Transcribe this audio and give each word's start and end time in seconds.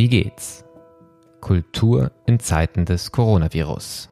Wie 0.00 0.08
geht's? 0.08 0.64
Kultur 1.42 2.10
in 2.24 2.40
Zeiten 2.40 2.86
des 2.86 3.12
Coronavirus. 3.12 4.08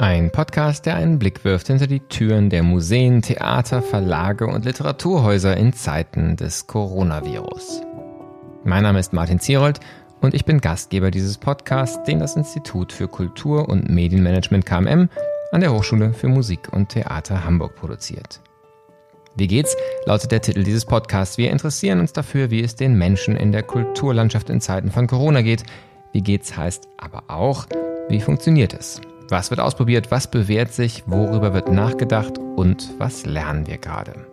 Ein 0.00 0.32
Podcast, 0.32 0.84
der 0.84 0.96
einen 0.96 1.20
Blick 1.20 1.44
wirft 1.44 1.68
hinter 1.68 1.86
die 1.86 2.00
Türen 2.00 2.50
der 2.50 2.64
Museen, 2.64 3.22
Theater, 3.22 3.82
Verlage 3.82 4.48
und 4.48 4.64
Literaturhäuser 4.64 5.56
in 5.56 5.72
Zeiten 5.72 6.34
des 6.34 6.66
Coronavirus. 6.66 7.82
Mein 8.64 8.82
Name 8.82 8.98
ist 8.98 9.12
Martin 9.12 9.38
Zierold 9.38 9.78
und 10.20 10.34
ich 10.34 10.44
bin 10.44 10.60
Gastgeber 10.60 11.12
dieses 11.12 11.38
Podcasts, 11.38 12.02
den 12.02 12.18
das 12.18 12.34
Institut 12.34 12.92
für 12.92 13.06
Kultur 13.06 13.68
und 13.68 13.88
Medienmanagement 13.88 14.66
KMM 14.66 15.08
an 15.52 15.60
der 15.60 15.72
Hochschule 15.72 16.12
für 16.12 16.26
Musik 16.26 16.72
und 16.72 16.88
Theater 16.88 17.44
Hamburg 17.44 17.76
produziert. 17.76 18.40
Wie 19.38 19.48
geht's? 19.48 19.76
lautet 20.06 20.32
der 20.32 20.40
Titel 20.40 20.62
dieses 20.62 20.86
Podcasts. 20.86 21.36
Wir 21.36 21.50
interessieren 21.50 22.00
uns 22.00 22.14
dafür, 22.14 22.50
wie 22.50 22.62
es 22.62 22.74
den 22.74 22.96
Menschen 22.96 23.36
in 23.36 23.52
der 23.52 23.62
Kulturlandschaft 23.62 24.48
in 24.48 24.62
Zeiten 24.62 24.90
von 24.90 25.06
Corona 25.06 25.42
geht. 25.42 25.62
Wie 26.12 26.22
geht's 26.22 26.56
heißt 26.56 26.88
aber 26.96 27.24
auch, 27.28 27.66
wie 28.08 28.22
funktioniert 28.22 28.72
es? 28.72 28.98
Was 29.28 29.50
wird 29.50 29.60
ausprobiert? 29.60 30.10
Was 30.10 30.30
bewährt 30.30 30.72
sich? 30.72 31.02
Worüber 31.06 31.52
wird 31.52 31.70
nachgedacht? 31.70 32.38
Und 32.38 32.94
was 32.96 33.26
lernen 33.26 33.66
wir 33.66 33.76
gerade? 33.76 34.26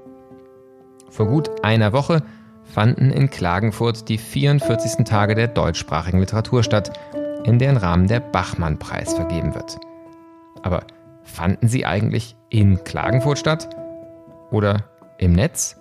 Vor 1.09 1.27
gut 1.27 1.51
einer 1.65 1.91
Woche 1.91 2.23
fanden 2.63 3.11
in 3.11 3.29
Klagenfurt 3.29 4.07
die 4.07 4.17
44. 4.17 5.03
Tage 5.03 5.35
der 5.35 5.49
deutschsprachigen 5.49 6.19
Literatur 6.19 6.63
statt, 6.63 6.97
in 7.43 7.59
deren 7.59 7.75
Rahmen 7.75 8.07
der 8.07 8.21
Bachmann-Preis 8.21 9.13
vergeben 9.15 9.53
wird. 9.53 9.77
Aber 10.61 10.85
fanden 11.23 11.67
sie 11.67 11.85
eigentlich 11.85 12.37
in 12.49 12.85
Klagenfurt 12.85 13.37
statt? 13.37 13.67
Oder 14.49 14.85
im 15.23 15.33
Netz. 15.33 15.77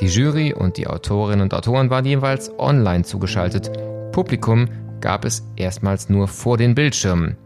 Die 0.00 0.06
Jury 0.06 0.54
und 0.54 0.76
die 0.76 0.86
Autorinnen 0.86 1.42
und 1.42 1.54
Autoren 1.54 1.90
waren 1.90 2.04
jeweils 2.04 2.50
online 2.58 3.04
zugeschaltet. 3.04 3.70
Publikum 4.12 4.68
gab 5.00 5.24
es 5.24 5.44
erstmals 5.56 6.08
nur 6.08 6.28
vor 6.28 6.56
den 6.56 6.74
Bildschirmen. 6.74 7.36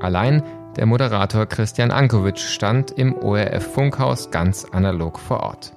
Allein 0.00 0.42
der 0.76 0.86
Moderator 0.86 1.46
Christian 1.46 1.90
Ankovic 1.90 2.38
stand 2.38 2.92
im 2.92 3.14
ORF 3.16 3.72
Funkhaus 3.72 4.30
ganz 4.30 4.64
analog 4.64 5.18
vor 5.18 5.40
Ort. 5.40 5.72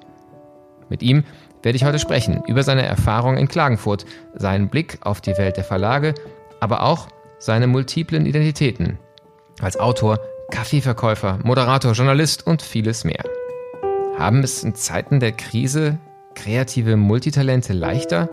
Mit 0.90 1.02
ihm 1.02 1.24
werde 1.64 1.76
ich 1.76 1.86
heute 1.86 2.00
sprechen 2.00 2.44
über 2.48 2.64
seine 2.64 2.86
Erfahrung 2.86 3.38
in 3.38 3.48
Klagenfurt, 3.48 4.06
seinen 4.36 4.70
Blick 4.70 5.00
auf 5.02 5.22
die 5.22 5.38
Welt 5.38 5.58
der 5.58 5.64
Verlage, 5.64 6.14
aber 6.60 6.84
auch 6.84 7.08
seine 7.40 7.68
multiplen 7.68 8.26
Identitäten. 8.26 9.00
Als 9.60 9.80
Autor, 9.80 10.20
Kaffeeverkäufer, 10.52 11.40
Moderator, 11.44 11.94
Journalist 11.94 12.46
und 12.46 12.62
vieles 12.62 13.04
mehr. 13.04 13.24
Haben 14.22 14.44
es 14.44 14.64
in 14.64 14.76
Zeiten 14.76 15.20
der 15.20 15.32
Krise 15.32 15.98
kreative 16.36 16.96
Multitalente 16.96 17.74
leichter? 17.74 18.30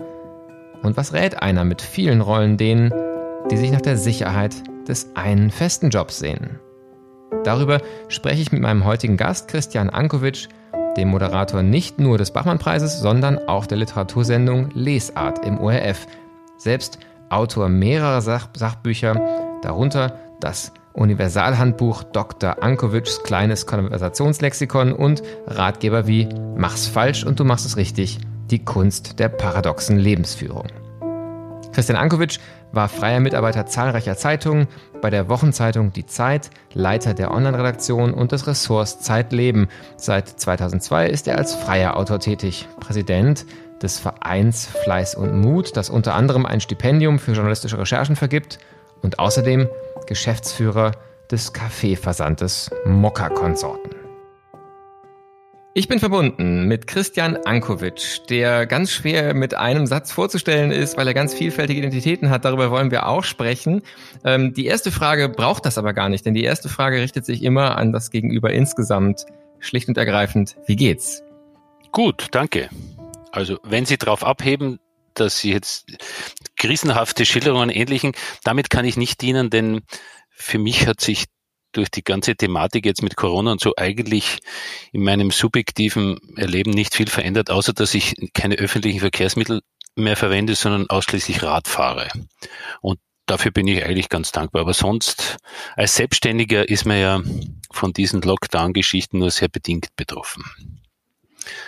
Und 0.83 0.97
was 0.97 1.13
rät 1.13 1.41
einer 1.41 1.63
mit 1.63 1.81
vielen 1.81 2.21
Rollen 2.21 2.57
denen, 2.57 2.93
die 3.49 3.57
sich 3.57 3.71
nach 3.71 3.81
der 3.81 3.97
Sicherheit 3.97 4.53
des 4.87 5.09
einen 5.15 5.49
festen 5.49 5.89
Jobs 5.89 6.19
sehnen? 6.19 6.59
Darüber 7.43 7.81
spreche 8.07 8.39
ich 8.39 8.51
mit 8.51 8.61
meinem 8.61 8.85
heutigen 8.85 9.17
Gast 9.17 9.47
Christian 9.47 9.89
Ankovic, 9.89 10.47
dem 10.95 11.07
Moderator 11.07 11.63
nicht 11.63 11.97
nur 11.99 12.19
des 12.19 12.29
Bachmann-Preises, 12.29 12.99
sondern 12.99 13.39
auch 13.47 13.65
der 13.65 13.79
Literatursendung 13.79 14.69
Lesart 14.75 15.43
im 15.43 15.59
ORF. 15.59 16.05
Selbst 16.59 16.99
Autor 17.29 17.67
mehrerer 17.67 18.21
Sach 18.21 18.49
Sachbücher, 18.55 19.59
darunter 19.63 20.19
das 20.39 20.71
Universalhandbuch 20.93 22.03
Dr. 22.03 22.61
Ankovics 22.63 23.23
kleines 23.23 23.65
Konversationslexikon 23.65 24.93
und 24.93 25.21
Ratgeber 25.47 26.07
wie 26.07 26.27
Mach's 26.57 26.87
falsch 26.87 27.23
und 27.23 27.39
du 27.39 27.45
machst 27.45 27.65
es 27.65 27.77
richtig, 27.77 28.19
die 28.49 28.63
Kunst 28.63 29.19
der 29.19 29.29
paradoxen 29.29 29.97
Lebensführung. 29.97 30.67
Christian 31.71 31.97
Ankovic 31.97 32.39
war 32.71 32.89
freier 32.89 33.19
Mitarbeiter 33.19 33.65
zahlreicher 33.65 34.17
Zeitungen, 34.17 34.67
bei 35.01 35.09
der 35.09 35.29
Wochenzeitung 35.29 35.93
Die 35.93 36.05
Zeit, 36.05 36.49
Leiter 36.73 37.13
der 37.13 37.31
Online-Redaktion 37.31 38.13
und 38.13 38.31
des 38.31 38.47
Ressorts 38.47 38.99
Zeitleben. 38.99 39.67
Seit 39.95 40.27
2002 40.27 41.07
ist 41.07 41.27
er 41.27 41.37
als 41.37 41.55
freier 41.55 41.95
Autor 41.95 42.19
tätig, 42.19 42.67
Präsident 42.79 43.45
des 43.81 43.97
Vereins 43.97 44.65
Fleiß 44.83 45.15
und 45.15 45.39
Mut, 45.39 45.77
das 45.77 45.89
unter 45.89 46.15
anderem 46.15 46.45
ein 46.45 46.59
Stipendium 46.59 47.17
für 47.17 47.31
journalistische 47.31 47.79
Recherchen 47.79 48.15
vergibt 48.15 48.59
und 49.01 49.19
außerdem 49.19 49.69
Geschäftsführer 50.09 50.93
des 51.29 51.53
Kaffeeversandes 51.53 52.71
Mokka-Konsorten. 52.85 53.91
Ich 55.75 55.87
bin 55.87 55.99
verbunden 55.99 56.67
mit 56.67 56.87
Christian 56.87 57.37
Ankovic, 57.45 58.25
der 58.27 58.65
ganz 58.65 58.91
schwer 58.91 59.35
mit 59.35 59.53
einem 59.53 59.85
Satz 59.85 60.11
vorzustellen 60.11 60.71
ist, 60.71 60.97
weil 60.97 61.07
er 61.07 61.13
ganz 61.13 61.35
vielfältige 61.35 61.79
Identitäten 61.79 62.31
hat. 62.31 62.43
Darüber 62.43 62.71
wollen 62.71 62.89
wir 62.89 63.05
auch 63.05 63.23
sprechen. 63.23 63.83
Ähm, 64.25 64.55
die 64.55 64.65
erste 64.65 64.91
Frage 64.91 65.29
braucht 65.29 65.67
das 65.67 65.77
aber 65.77 65.93
gar 65.93 66.09
nicht, 66.09 66.25
denn 66.25 66.33
die 66.33 66.43
erste 66.43 66.69
Frage 66.69 66.99
richtet 66.99 67.23
sich 67.23 67.43
immer 67.43 67.77
an 67.77 67.93
das 67.93 68.09
Gegenüber 68.09 68.51
insgesamt. 68.51 69.27
Schlicht 69.59 69.89
und 69.89 69.97
ergreifend, 69.97 70.55
wie 70.65 70.75
geht's? 70.75 71.21
Gut, 71.91 72.29
danke. 72.31 72.69
Also 73.31 73.59
wenn 73.63 73.85
Sie 73.85 73.97
darauf 73.97 74.25
abheben, 74.25 74.79
dass 75.13 75.37
Sie 75.37 75.51
jetzt 75.51 75.85
krisenhafte 76.59 77.25
Schilderungen 77.25 77.71
ähnlichen, 77.71 78.11
damit 78.43 78.69
kann 78.69 78.85
ich 78.85 78.97
nicht 78.97 79.21
dienen, 79.21 79.49
denn 79.49 79.81
für 80.29 80.59
mich 80.59 80.85
hat 80.85 81.01
sich 81.01 81.25
durch 81.71 81.89
die 81.89 82.03
ganze 82.03 82.35
Thematik 82.35 82.85
jetzt 82.85 83.03
mit 83.03 83.15
Corona 83.15 83.51
und 83.51 83.61
so 83.61 83.73
eigentlich 83.77 84.39
in 84.91 85.03
meinem 85.03 85.31
subjektiven 85.31 86.19
Erleben 86.35 86.71
nicht 86.71 86.95
viel 86.95 87.07
verändert, 87.07 87.49
außer 87.49 87.73
dass 87.73 87.93
ich 87.93 88.15
keine 88.33 88.55
öffentlichen 88.55 88.99
Verkehrsmittel 88.99 89.61
mehr 89.95 90.17
verwende, 90.17 90.55
sondern 90.55 90.89
ausschließlich 90.89 91.43
Rad 91.43 91.67
fahre. 91.67 92.07
Und 92.81 92.99
dafür 93.25 93.51
bin 93.51 93.67
ich 93.67 93.85
eigentlich 93.85 94.09
ganz 94.09 94.31
dankbar. 94.31 94.61
Aber 94.61 94.73
sonst, 94.73 95.37
als 95.75 95.95
Selbstständiger 95.95 96.67
ist 96.67 96.85
man 96.85 96.99
ja 96.99 97.21
von 97.71 97.93
diesen 97.93 98.21
Lockdown-Geschichten 98.21 99.19
nur 99.19 99.31
sehr 99.31 99.49
bedingt 99.49 99.95
betroffen. 99.95 100.78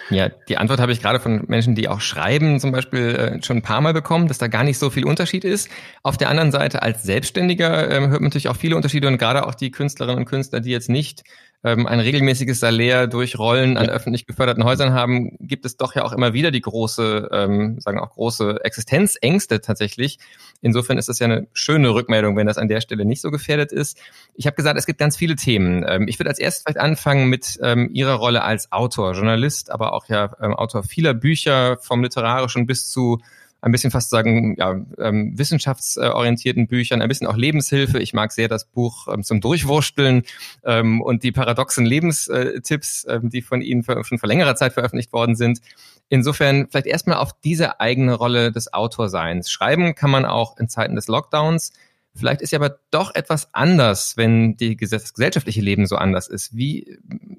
Ja, 0.09 0.29
die 0.29 0.57
Antwort 0.57 0.79
habe 0.79 0.91
ich 0.91 1.01
gerade 1.01 1.19
von 1.19 1.43
Menschen, 1.47 1.75
die 1.75 1.87
auch 1.87 2.01
schreiben, 2.01 2.59
zum 2.59 2.71
Beispiel 2.71 3.15
äh, 3.15 3.43
schon 3.43 3.57
ein 3.57 3.61
paar 3.61 3.81
Mal 3.81 3.93
bekommen, 3.93 4.27
dass 4.27 4.37
da 4.37 4.47
gar 4.47 4.63
nicht 4.63 4.77
so 4.77 4.89
viel 4.89 5.05
Unterschied 5.05 5.45
ist. 5.45 5.69
Auf 6.03 6.17
der 6.17 6.29
anderen 6.29 6.51
Seite 6.51 6.81
als 6.81 7.03
Selbstständiger 7.03 7.89
äh, 7.89 7.99
hört 7.99 8.21
man 8.21 8.23
natürlich 8.23 8.49
auch 8.49 8.57
viele 8.57 8.75
Unterschiede 8.75 9.07
und 9.07 9.17
gerade 9.17 9.47
auch 9.47 9.55
die 9.55 9.71
Künstlerinnen 9.71 10.19
und 10.19 10.25
Künstler, 10.25 10.59
die 10.59 10.71
jetzt 10.71 10.89
nicht 10.89 11.23
ähm, 11.63 11.85
ein 11.85 11.99
regelmäßiges 11.99 12.59
Salär 12.59 13.07
durch 13.07 13.37
Rollen 13.37 13.77
an 13.77 13.89
öffentlich 13.89 14.25
geförderten 14.25 14.63
Häusern 14.63 14.93
haben, 14.93 15.37
gibt 15.39 15.65
es 15.65 15.77
doch 15.77 15.93
ja 15.93 16.03
auch 16.03 16.11
immer 16.11 16.33
wieder 16.33 16.49
die 16.49 16.61
große, 16.61 17.29
ähm, 17.31 17.79
sagen 17.79 17.99
auch 17.99 18.11
große 18.11 18.59
Existenzängste 18.63 19.61
tatsächlich. 19.61 20.17
Insofern 20.61 20.97
ist 20.97 21.09
das 21.09 21.19
ja 21.19 21.25
eine 21.25 21.47
schöne 21.53 21.93
Rückmeldung, 21.93 22.35
wenn 22.35 22.47
das 22.47 22.57
an 22.57 22.67
der 22.67 22.81
Stelle 22.81 23.05
nicht 23.05 23.21
so 23.21 23.29
gefährdet 23.29 23.71
ist. 23.71 23.99
Ich 24.33 24.47
habe 24.47 24.55
gesagt, 24.55 24.77
es 24.77 24.85
gibt 24.85 24.99
ganz 24.99 25.15
viele 25.15 25.35
Themen. 25.35 25.85
Ähm, 25.87 26.07
ich 26.07 26.17
würde 26.17 26.29
als 26.29 26.39
erstes 26.39 26.63
vielleicht 26.63 26.79
anfangen 26.79 27.27
mit 27.29 27.59
ähm, 27.61 27.89
Ihrer 27.93 28.15
Rolle 28.15 28.43
als 28.43 28.71
Autor, 28.71 29.13
Journalist, 29.13 29.71
aber 29.71 29.93
auch 29.93 30.07
ja 30.07 30.35
ähm, 30.41 30.53
Autor 30.53 30.83
vieler 30.83 31.13
Bücher, 31.13 31.77
vom 31.81 32.01
literarischen 32.01 32.65
bis 32.65 32.89
zu 32.89 33.19
ein 33.61 33.71
bisschen 33.71 33.91
fast 33.91 34.09
sagen, 34.09 34.55
ja, 34.57 34.75
ähm, 34.97 35.37
wissenschaftsorientierten 35.37 36.67
Büchern, 36.67 37.01
ein 37.01 37.07
bisschen 37.07 37.27
auch 37.27 37.37
Lebenshilfe. 37.37 37.99
Ich 37.99 38.13
mag 38.13 38.31
sehr 38.31 38.47
das 38.47 38.65
Buch 38.65 39.07
ähm, 39.07 39.23
zum 39.23 39.39
Durchwursteln 39.39 40.23
ähm, 40.63 41.01
und 41.01 41.23
die 41.23 41.31
paradoxen 41.31 41.85
Lebenstipps, 41.85 43.05
ähm, 43.07 43.29
die 43.29 43.43
von 43.43 43.61
Ihnen 43.61 43.83
schon 43.83 44.17
vor 44.17 44.27
längerer 44.27 44.55
Zeit 44.55 44.73
veröffentlicht 44.73 45.13
worden 45.13 45.35
sind. 45.35 45.61
Insofern 46.09 46.67
vielleicht 46.69 46.87
erstmal 46.87 47.17
auf 47.17 47.31
diese 47.43 47.79
eigene 47.79 48.15
Rolle 48.15 48.51
des 48.51 48.73
Autorseins. 48.73 49.51
Schreiben 49.51 49.93
kann 49.95 50.09
man 50.09 50.25
auch 50.25 50.57
in 50.57 50.67
Zeiten 50.67 50.95
des 50.95 51.07
Lockdowns. 51.07 51.71
Vielleicht 52.15 52.41
ist 52.41 52.51
ja 52.51 52.59
aber 52.59 52.79
doch 52.89 53.15
etwas 53.15 53.53
anders, 53.53 54.17
wenn 54.17 54.57
die, 54.57 54.75
das 54.75 55.13
gesellschaftliche 55.13 55.61
Leben 55.61 55.85
so 55.85 55.95
anders 55.95 56.27
ist. 56.27 56.57
Wie 56.57 56.97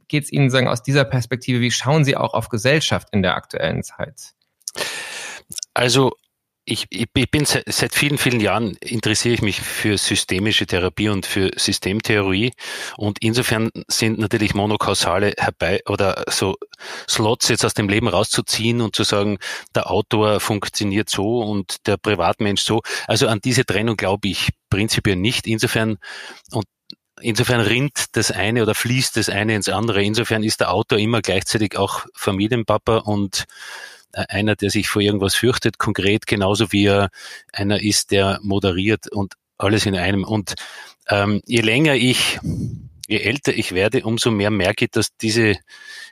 geht 0.09 0.25
es 0.25 0.33
Ihnen 0.33 0.51
sagen 0.51 0.69
aus 0.69 0.83
dieser 0.83 1.05
Perspektive? 1.05 1.61
Wie 1.61 1.71
schauen 1.71 2.05
Sie 2.05 2.17
auch 2.17 2.33
auf 2.33 2.49
Gesellschaft 2.49 3.09
in 3.13 3.23
der 3.23 3.35
aktuellen 3.35 3.83
Zeit? 3.83 4.33
Also 5.75 6.13
ich, 6.65 6.87
ich, 6.91 7.11
bin 7.11 7.45
seit, 7.45 7.65
seit 7.73 7.93
vielen, 7.93 8.19
vielen 8.19 8.39
Jahren 8.39 8.77
interessiere 8.77 9.35
ich 9.35 9.43
mich 9.43 9.61
für 9.61 9.99
systemische 9.99 10.65
Therapie 10.65 11.09
und 11.09 11.27
für 11.27 11.51
Systemtheorie. 11.57 12.53
Und 12.97 13.19
insofern 13.21 13.71
sind 13.89 14.19
natürlich 14.19 14.55
monokausale 14.55 15.35
herbei 15.37 15.81
oder 15.89 16.25
so 16.29 16.57
Slots 17.09 17.49
jetzt 17.49 17.65
aus 17.65 17.75
dem 17.75 17.89
Leben 17.89 18.07
rauszuziehen 18.07 18.81
und 18.81 18.95
zu 18.95 19.03
sagen, 19.03 19.39
der 19.75 19.91
Autor 19.91 20.39
funktioniert 20.39 21.11
so 21.11 21.41
und 21.41 21.87
der 21.87 21.97
Privatmensch 21.97 22.63
so. 22.63 22.81
Also 23.09 23.27
an 23.27 23.41
diese 23.43 23.65
Trennung 23.65 23.97
glaube 23.97 24.29
ich 24.29 24.51
prinzipiell 24.71 25.17
nicht. 25.17 25.47
Insofern 25.47 25.99
und 26.53 26.67
Insofern 27.21 27.61
rinnt 27.61 28.17
das 28.17 28.31
eine 28.33 28.63
oder 28.63 28.75
fließt 28.75 29.17
das 29.17 29.29
eine 29.29 29.55
ins 29.55 29.69
andere. 29.69 30.03
Insofern 30.03 30.43
ist 30.43 30.61
der 30.61 30.73
Autor 30.73 30.99
immer 30.99 31.21
gleichzeitig 31.21 31.77
auch 31.77 32.07
Familienpapa 32.15 32.97
und 32.97 33.45
einer, 34.13 34.57
der 34.57 34.71
sich 34.71 34.89
vor 34.89 35.03
irgendwas 35.03 35.35
fürchtet, 35.35 35.79
konkret, 35.79 36.27
genauso 36.27 36.73
wie 36.73 36.87
er 36.87 37.11
einer 37.53 37.83
ist, 37.83 38.11
der 38.11 38.39
moderiert 38.43 39.11
und 39.11 39.35
alles 39.59 39.87
in 39.87 39.97
einem. 39.97 40.25
Und 40.25 40.55
ähm, 41.09 41.41
je 41.47 41.61
länger 41.61 41.95
ich 41.95 42.39
je 43.13 43.19
älter 43.19 43.53
ich 43.55 43.73
werde, 43.73 44.05
umso 44.05 44.31
mehr 44.31 44.51
merke 44.51 44.87
ich, 44.87 44.91
dass 44.91 45.15
diese 45.19 45.57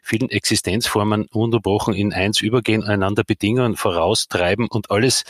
vielen 0.02 0.28
Existenzformen 0.28 1.24
unterbrochen 1.32 1.94
in 1.94 2.12
eins 2.12 2.42
übergehen, 2.42 2.84
einander 2.84 3.24
bedingen, 3.24 3.74
voraustreiben 3.74 4.68
und 4.68 4.90
alles, 4.90 5.24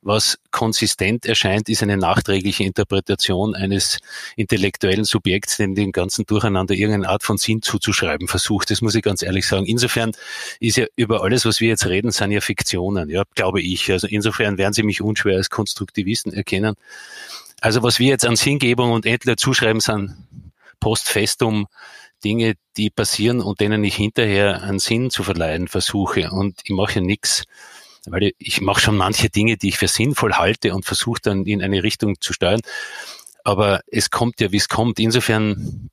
was 0.00 0.40
konsistent 0.50 1.24
erscheint, 1.24 1.68
ist 1.68 1.80
eine 1.80 1.96
nachträgliche 1.96 2.64
Interpretation 2.64 3.54
eines 3.54 3.98
intellektuellen 4.34 5.04
Subjekts, 5.04 5.58
dem 5.58 5.76
dem 5.76 5.92
ganzen 5.92 6.26
Durcheinander 6.26 6.74
irgendeine 6.74 7.08
Art 7.08 7.22
von 7.22 7.38
Sinn 7.38 7.62
zuzuschreiben 7.62 8.26
versucht. 8.26 8.72
Das 8.72 8.82
muss 8.82 8.96
ich 8.96 9.02
ganz 9.04 9.22
ehrlich 9.22 9.46
sagen. 9.46 9.66
Insofern 9.66 10.10
ist 10.58 10.76
ja 10.76 10.86
über 10.96 11.22
alles, 11.22 11.44
was 11.44 11.60
wir 11.60 11.68
jetzt 11.68 11.86
reden, 11.86 12.10
sind 12.10 12.32
ja 12.32 12.40
Fiktionen, 12.40 13.08
ja, 13.10 13.22
glaube 13.36 13.60
ich. 13.60 13.92
Also 13.92 14.08
insofern 14.08 14.58
werden 14.58 14.72
Sie 14.72 14.82
mich 14.82 15.00
unschwer 15.00 15.36
als 15.36 15.50
Konstruktivisten 15.50 16.32
erkennen. 16.32 16.74
Also 17.60 17.84
was 17.84 18.00
wir 18.00 18.08
jetzt 18.08 18.26
an 18.26 18.34
Sinngebung 18.34 18.90
und 18.90 19.06
Endler 19.06 19.36
zuschreiben, 19.36 19.80
sind 19.80 20.16
post 20.82 21.08
festum 21.08 21.68
Dinge, 22.24 22.54
die 22.76 22.90
passieren 22.90 23.40
und 23.40 23.60
denen 23.60 23.84
ich 23.84 23.94
hinterher 23.94 24.62
einen 24.62 24.80
Sinn 24.80 25.10
zu 25.10 25.22
verleihen 25.22 25.68
versuche. 25.68 26.30
Und 26.32 26.60
ich 26.64 26.70
mache 26.70 26.96
ja 26.96 27.00
nichts, 27.00 27.44
weil 28.06 28.32
ich 28.38 28.60
mache 28.60 28.80
schon 28.80 28.96
manche 28.96 29.30
Dinge, 29.30 29.56
die 29.56 29.68
ich 29.68 29.78
für 29.78 29.86
sinnvoll 29.86 30.34
halte 30.34 30.74
und 30.74 30.84
versuche 30.84 31.20
dann 31.22 31.46
in 31.46 31.62
eine 31.62 31.84
Richtung 31.84 32.20
zu 32.20 32.32
steuern. 32.32 32.60
Aber 33.44 33.80
es 33.86 34.10
kommt 34.10 34.40
ja, 34.40 34.50
wie 34.50 34.56
es 34.56 34.68
kommt. 34.68 34.98
Insofern 34.98 35.88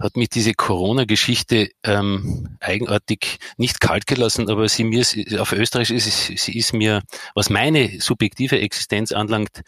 hat 0.00 0.16
mich 0.16 0.30
diese 0.30 0.54
Corona-Geschichte 0.54 1.70
ähm, 1.84 2.56
eigenartig 2.58 3.38
nicht 3.56 3.80
kalt 3.80 4.08
gelassen, 4.08 4.50
aber 4.50 4.68
sie 4.68 4.82
mir 4.82 5.04
auf 5.38 5.52
Österreich 5.52 5.92
ist 5.92 6.26
sie 6.26 6.58
ist 6.58 6.72
mir, 6.72 7.02
was 7.36 7.50
meine 7.50 8.00
subjektive 8.00 8.58
Existenz 8.58 9.12
anlangt, 9.12 9.62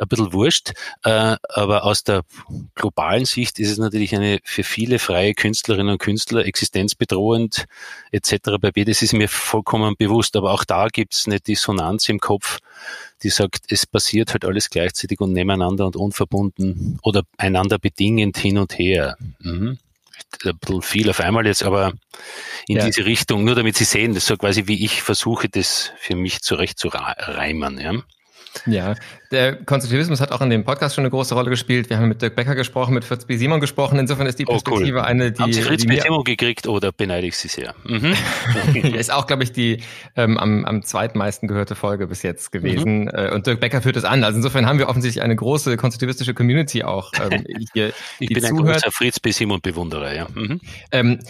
ein 0.00 0.08
bisschen 0.08 0.32
wurscht. 0.32 0.72
Äh, 1.04 1.36
aber 1.48 1.84
aus 1.84 2.04
der 2.04 2.22
globalen 2.74 3.24
Sicht 3.24 3.58
ist 3.58 3.70
es 3.70 3.78
natürlich 3.78 4.14
eine 4.14 4.40
für 4.44 4.64
viele 4.64 4.98
freie 4.98 5.34
Künstlerinnen 5.34 5.92
und 5.92 5.98
Künstler 5.98 6.44
existenzbedrohend 6.44 7.66
etc. 8.10 8.58
Bei 8.60 8.70
Das 8.70 9.02
ist 9.02 9.12
mir 9.12 9.28
vollkommen 9.28 9.94
bewusst. 9.98 10.36
Aber 10.36 10.52
auch 10.52 10.64
da 10.64 10.88
gibt 10.88 11.14
es 11.14 11.26
eine 11.26 11.40
Dissonanz 11.40 12.08
im 12.08 12.18
Kopf, 12.18 12.58
die 13.22 13.30
sagt, 13.30 13.64
es 13.68 13.86
passiert 13.86 14.32
halt 14.32 14.44
alles 14.44 14.70
gleichzeitig 14.70 15.20
und 15.20 15.32
nebeneinander 15.32 15.86
und 15.86 15.96
unverbunden 15.96 16.98
oder 17.02 17.22
einander 17.36 17.78
bedingend 17.78 18.38
hin 18.38 18.58
und 18.58 18.78
her. 18.78 19.16
Mhm 19.40 19.78
ein 20.44 20.58
bisschen 20.58 20.82
viel 20.82 21.10
auf 21.10 21.20
einmal 21.20 21.46
jetzt, 21.46 21.62
aber 21.62 21.92
in 22.66 22.76
ja. 22.76 22.86
diese 22.86 23.04
Richtung, 23.04 23.44
nur 23.44 23.54
damit 23.54 23.76
Sie 23.76 23.84
sehen, 23.84 24.14
das 24.14 24.24
ist 24.24 24.28
so 24.28 24.36
quasi, 24.36 24.66
wie 24.66 24.84
ich 24.84 25.02
versuche, 25.02 25.48
das 25.48 25.92
für 25.98 26.14
mich 26.14 26.40
zurecht 26.42 26.78
zu 26.78 26.88
reimen. 26.88 27.80
Ja. 27.80 27.94
Ja, 28.66 28.94
der 29.30 29.56
Konstruktivismus 29.64 30.20
hat 30.20 30.32
auch 30.32 30.40
in 30.40 30.50
dem 30.50 30.64
Podcast 30.64 30.94
schon 30.94 31.02
eine 31.02 31.10
große 31.10 31.34
Rolle 31.34 31.50
gespielt. 31.50 31.88
Wir 31.88 31.98
haben 31.98 32.08
mit 32.08 32.20
Dirk 32.20 32.34
Becker 32.34 32.54
gesprochen, 32.54 32.94
mit 32.94 33.04
Fritz 33.04 33.24
B. 33.24 33.36
Simon 33.36 33.60
gesprochen. 33.60 33.98
Insofern 33.98 34.26
ist 34.26 34.38
die 34.38 34.44
Perspektive 34.44 34.98
oh, 34.98 35.00
cool. 35.00 35.06
eine, 35.06 35.32
die. 35.32 35.42
Haben 35.42 35.52
Sie 35.52 35.62
Fritz 35.62 35.86
B. 35.86 36.00
Simon 36.00 36.24
gekriegt 36.24 36.66
oder 36.66 36.92
beneide 36.92 37.26
ich 37.26 37.36
Sie 37.36 37.48
sehr? 37.48 37.74
Mhm. 37.84 38.14
ist 38.94 39.12
auch, 39.12 39.26
glaube 39.26 39.44
ich, 39.44 39.52
die 39.52 39.82
ähm, 40.16 40.36
am, 40.36 40.64
am 40.64 40.82
zweitmeisten 40.82 41.48
gehörte 41.48 41.74
Folge 41.74 42.06
bis 42.08 42.22
jetzt 42.22 42.50
gewesen. 42.52 43.02
Mhm. 43.02 43.08
Äh, 43.08 43.30
und 43.30 43.46
Dirk 43.46 43.60
Becker 43.60 43.82
führt 43.82 43.96
es 43.96 44.04
an. 44.04 44.24
Also 44.24 44.36
insofern 44.36 44.66
haben 44.66 44.78
wir 44.78 44.88
offensichtlich 44.88 45.22
eine 45.22 45.36
große 45.36 45.76
konstruktivistische 45.76 46.34
Community 46.34 46.82
auch 46.82 47.12
ähm, 47.30 47.44
hier. 47.72 47.92
ich 48.18 48.28
bin 48.28 48.42
zuhört. 48.42 48.58
ein 48.58 48.72
großer 48.72 48.90
Fritz 48.90 49.20
B. 49.20 49.30
Simon 49.30 49.60
Bewunderer, 49.60 50.14
ja. 50.14 50.26
Mhm. 50.34 50.60
Ähm, 50.92 51.20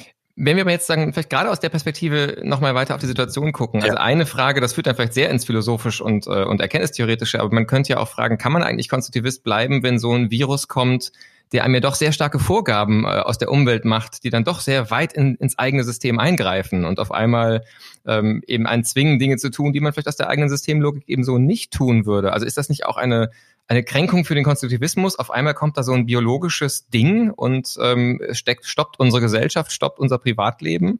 wenn 0.42 0.56
wir 0.56 0.62
aber 0.62 0.70
jetzt 0.70 0.86
sagen, 0.86 1.12
vielleicht 1.12 1.28
gerade 1.28 1.50
aus 1.50 1.60
der 1.60 1.68
Perspektive 1.68 2.38
nochmal 2.42 2.74
weiter 2.74 2.94
auf 2.94 3.00
die 3.00 3.06
Situation 3.06 3.52
gucken. 3.52 3.82
Also 3.82 3.96
eine 3.96 4.24
Frage, 4.24 4.62
das 4.62 4.72
führt 4.72 4.86
dann 4.86 4.96
vielleicht 4.96 5.12
sehr 5.12 5.28
ins 5.28 5.44
Philosophisch 5.44 6.00
und, 6.00 6.26
äh, 6.26 6.44
und 6.44 6.62
Erkenntnistheoretische, 6.62 7.40
aber 7.40 7.54
man 7.54 7.66
könnte 7.66 7.90
ja 7.90 7.98
auch 7.98 8.08
fragen, 8.08 8.38
kann 8.38 8.52
man 8.52 8.62
eigentlich 8.62 8.88
Konstruktivist 8.88 9.44
bleiben, 9.44 9.82
wenn 9.82 9.98
so 9.98 10.14
ein 10.14 10.30
Virus 10.30 10.66
kommt, 10.66 11.12
der 11.52 11.64
einem 11.64 11.74
ja 11.74 11.80
doch 11.80 11.94
sehr 11.94 12.12
starke 12.12 12.38
Vorgaben 12.38 13.04
äh, 13.04 13.08
aus 13.08 13.36
der 13.36 13.50
Umwelt 13.50 13.84
macht, 13.84 14.24
die 14.24 14.30
dann 14.30 14.44
doch 14.44 14.60
sehr 14.60 14.90
weit 14.90 15.12
in, 15.12 15.34
ins 15.36 15.58
eigene 15.58 15.84
System 15.84 16.18
eingreifen 16.18 16.86
und 16.86 17.00
auf 17.00 17.12
einmal 17.12 17.64
ähm, 18.06 18.42
eben 18.46 18.66
einen 18.66 18.84
zwingen, 18.84 19.18
Dinge 19.18 19.36
zu 19.36 19.50
tun, 19.50 19.74
die 19.74 19.80
man 19.80 19.92
vielleicht 19.92 20.08
aus 20.08 20.16
der 20.16 20.30
eigenen 20.30 20.48
Systemlogik 20.48 21.06
eben 21.06 21.22
so 21.22 21.36
nicht 21.36 21.70
tun 21.70 22.06
würde. 22.06 22.32
Also 22.32 22.46
ist 22.46 22.56
das 22.56 22.70
nicht 22.70 22.86
auch 22.86 22.96
eine 22.96 23.30
eine 23.70 23.84
Kränkung 23.84 24.24
für 24.24 24.34
den 24.34 24.42
Konstruktivismus. 24.42 25.16
Auf 25.16 25.30
einmal 25.30 25.54
kommt 25.54 25.78
da 25.78 25.84
so 25.84 25.92
ein 25.92 26.04
biologisches 26.04 26.88
Ding 26.88 27.30
und 27.30 27.76
ähm, 27.80 28.20
steckt, 28.32 28.66
stoppt 28.66 28.98
unsere 28.98 29.22
Gesellschaft, 29.22 29.70
stoppt 29.70 30.00
unser 30.00 30.18
Privatleben. 30.18 30.98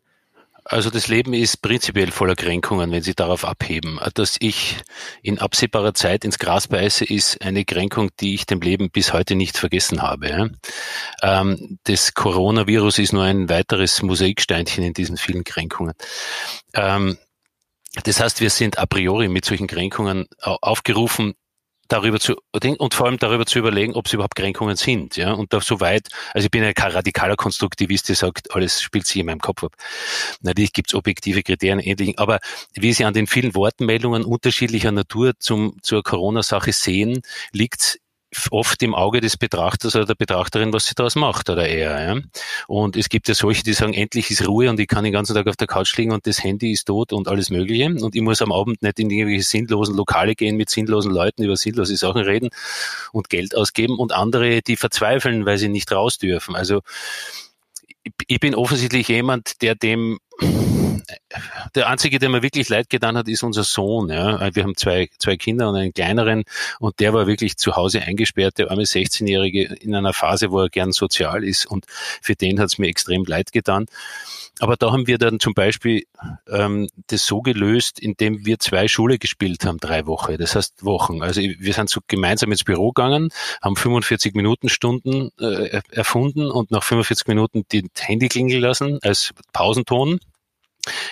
Also 0.62 0.88
das 0.88 1.08
Leben 1.08 1.34
ist 1.34 1.62
prinzipiell 1.62 2.12
voller 2.12 2.36
Kränkungen, 2.36 2.92
wenn 2.92 3.02
Sie 3.02 3.14
darauf 3.14 3.44
abheben. 3.44 3.98
Dass 4.14 4.36
ich 4.38 4.76
in 5.20 5.40
absehbarer 5.40 5.94
Zeit 5.94 6.24
ins 6.24 6.38
Gras 6.38 6.68
beiße, 6.68 7.04
ist 7.04 7.42
eine 7.42 7.64
Kränkung, 7.64 8.10
die 8.20 8.34
ich 8.34 8.46
dem 8.46 8.60
Leben 8.60 8.90
bis 8.90 9.12
heute 9.12 9.34
nicht 9.34 9.58
vergessen 9.58 10.00
habe. 10.00 10.52
Ähm, 11.22 11.78
das 11.84 12.14
Coronavirus 12.14 13.00
ist 13.00 13.12
nur 13.12 13.24
ein 13.24 13.48
weiteres 13.48 14.00
Mosaiksteinchen 14.00 14.84
in 14.84 14.92
diesen 14.92 15.16
vielen 15.16 15.42
Kränkungen. 15.42 15.94
Ähm, 16.74 17.18
das 18.04 18.20
heißt, 18.20 18.40
wir 18.40 18.50
sind 18.50 18.78
a 18.78 18.86
priori 18.86 19.26
mit 19.26 19.44
solchen 19.44 19.66
Kränkungen 19.66 20.28
aufgerufen, 20.38 21.34
darüber 21.90 22.20
zu 22.20 22.36
und 22.52 22.94
vor 22.94 23.06
allem 23.06 23.18
darüber 23.18 23.46
zu 23.46 23.58
überlegen, 23.58 23.94
ob 23.94 24.06
es 24.06 24.12
überhaupt 24.12 24.36
Kränkungen 24.36 24.76
sind. 24.76 25.16
Ja? 25.16 25.32
Und 25.32 25.52
da 25.52 25.60
so 25.60 25.80
weit, 25.80 26.08
also 26.32 26.46
ich 26.46 26.50
bin 26.50 26.62
ja 26.62 26.72
kein 26.72 26.92
radikaler 26.92 27.36
Konstruktivist, 27.36 28.08
der 28.08 28.16
sagt, 28.16 28.54
alles 28.54 28.80
spielt 28.80 29.06
sich 29.06 29.18
in 29.18 29.26
meinem 29.26 29.40
Kopf 29.40 29.64
ab. 29.64 29.72
Natürlich 30.40 30.72
gibt 30.72 30.90
es 30.90 30.94
objektive 30.94 31.42
Kriterien 31.42 31.80
ähnlich, 31.80 32.18
aber 32.18 32.38
wie 32.74 32.92
Sie 32.92 33.04
an 33.04 33.14
den 33.14 33.26
vielen 33.26 33.54
Wortmeldungen 33.54 34.24
unterschiedlicher 34.24 34.92
Natur 34.92 35.34
zum, 35.38 35.76
zur 35.82 36.02
Corona-Sache 36.02 36.72
sehen, 36.72 37.22
liegt 37.52 37.98
oft 38.50 38.82
im 38.82 38.94
Auge 38.94 39.20
des 39.20 39.36
Betrachters 39.36 39.96
oder 39.96 40.06
der 40.06 40.14
Betrachterin, 40.14 40.72
was 40.72 40.86
sie 40.86 40.94
daraus 40.94 41.16
macht 41.16 41.50
oder 41.50 41.68
er. 41.68 42.14
Ja? 42.14 42.20
Und 42.68 42.96
es 42.96 43.08
gibt 43.08 43.28
ja 43.28 43.34
solche, 43.34 43.62
die 43.62 43.72
sagen, 43.72 43.92
endlich 43.92 44.30
ist 44.30 44.46
Ruhe 44.46 44.70
und 44.70 44.78
ich 44.78 44.88
kann 44.88 45.04
den 45.04 45.12
ganzen 45.12 45.34
Tag 45.34 45.48
auf 45.48 45.56
der 45.56 45.66
Couch 45.66 45.96
liegen 45.96 46.12
und 46.12 46.26
das 46.26 46.42
Handy 46.42 46.72
ist 46.72 46.84
tot 46.86 47.12
und 47.12 47.28
alles 47.28 47.50
Mögliche. 47.50 47.86
Und 47.86 48.14
ich 48.14 48.22
muss 48.22 48.40
am 48.40 48.52
Abend 48.52 48.82
nicht 48.82 48.98
in 49.00 49.10
irgendwelche 49.10 49.42
sinnlosen 49.42 49.96
Lokale 49.96 50.34
gehen, 50.34 50.56
mit 50.56 50.70
sinnlosen 50.70 51.12
Leuten 51.12 51.42
über 51.42 51.56
sinnlose 51.56 51.96
Sachen 51.96 52.22
reden 52.22 52.50
und 53.12 53.28
Geld 53.30 53.56
ausgeben. 53.56 53.98
Und 53.98 54.12
andere, 54.12 54.62
die 54.62 54.76
verzweifeln, 54.76 55.44
weil 55.44 55.58
sie 55.58 55.68
nicht 55.68 55.90
raus 55.90 56.18
dürfen. 56.18 56.54
Also 56.54 56.82
ich 58.26 58.40
bin 58.40 58.54
offensichtlich 58.54 59.08
jemand, 59.08 59.60
der 59.62 59.74
dem 59.74 60.18
der 61.74 61.88
einzige, 61.88 62.18
der 62.18 62.28
mir 62.28 62.42
wirklich 62.42 62.68
leid 62.68 62.90
getan 62.90 63.16
hat, 63.16 63.28
ist 63.28 63.42
unser 63.42 63.64
Sohn. 63.64 64.08
Ja. 64.10 64.54
Wir 64.54 64.62
haben 64.62 64.76
zwei, 64.76 65.08
zwei 65.18 65.36
Kinder 65.36 65.68
und 65.68 65.76
einen 65.76 65.92
kleineren 65.92 66.44
und 66.78 67.00
der 67.00 67.12
war 67.12 67.26
wirklich 67.26 67.56
zu 67.56 67.76
Hause 67.76 68.02
eingesperrt, 68.02 68.58
der 68.58 68.70
arme 68.70 68.82
16-Jährige 68.82 69.64
in 69.80 69.94
einer 69.94 70.12
Phase, 70.12 70.50
wo 70.50 70.60
er 70.60 70.68
gern 70.68 70.92
sozial 70.92 71.44
ist 71.44 71.66
und 71.66 71.86
für 71.88 72.34
den 72.34 72.60
hat 72.60 72.66
es 72.66 72.78
mir 72.78 72.88
extrem 72.88 73.24
leid 73.24 73.52
getan. 73.52 73.86
Aber 74.60 74.76
da 74.76 74.92
haben 74.92 75.06
wir 75.06 75.16
dann 75.16 75.40
zum 75.40 75.54
Beispiel 75.54 76.04
ähm, 76.46 76.88
das 77.06 77.24
so 77.24 77.40
gelöst, 77.40 77.98
indem 77.98 78.44
wir 78.44 78.58
zwei 78.58 78.88
Schule 78.88 79.18
gespielt 79.18 79.64
haben, 79.64 79.78
drei 79.78 80.06
Wochen, 80.06 80.36
das 80.36 80.54
heißt 80.54 80.84
Wochen. 80.84 81.22
Also 81.22 81.40
wir 81.40 81.72
sind 81.72 81.88
so 81.88 82.00
gemeinsam 82.06 82.52
ins 82.52 82.64
Büro 82.64 82.92
gegangen, 82.92 83.30
haben 83.62 83.74
45 83.74 84.34
Minuten 84.34 84.68
Stunden 84.68 85.30
äh, 85.40 85.80
erfunden 85.90 86.50
und 86.50 86.70
nach 86.70 86.82
45 86.82 87.26
Minuten 87.26 87.64
die 87.72 87.88
Handy 87.98 88.28
klingeln 88.28 88.60
lassen 88.60 88.98
als 89.02 89.32
Pausenton 89.54 90.20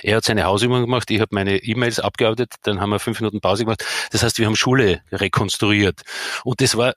er 0.02 0.16
hat 0.16 0.24
seine 0.24 0.44
Hausübung 0.44 0.80
gemacht, 0.82 1.10
ich 1.10 1.20
habe 1.20 1.34
meine 1.34 1.56
E-Mails 1.58 2.00
abgearbeitet, 2.00 2.54
dann 2.62 2.80
haben 2.80 2.90
wir 2.90 2.98
fünf 2.98 3.20
Minuten 3.20 3.40
Pause 3.40 3.64
gemacht. 3.64 3.84
Das 4.10 4.22
heißt, 4.22 4.38
wir 4.38 4.46
haben 4.46 4.56
Schule 4.56 5.02
rekonstruiert. 5.12 6.02
Und 6.44 6.60
das 6.60 6.76
war, 6.76 6.94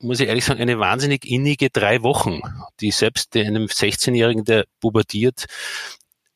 muss 0.00 0.20
ich 0.20 0.28
ehrlich 0.28 0.44
sagen, 0.44 0.60
eine 0.60 0.78
wahnsinnig 0.78 1.24
innige 1.24 1.70
drei 1.70 2.02
Wochen, 2.02 2.40
die 2.80 2.90
selbst 2.90 3.36
einem 3.36 3.66
16-Jährigen, 3.66 4.44
der 4.44 4.64
pubertiert, 4.80 5.46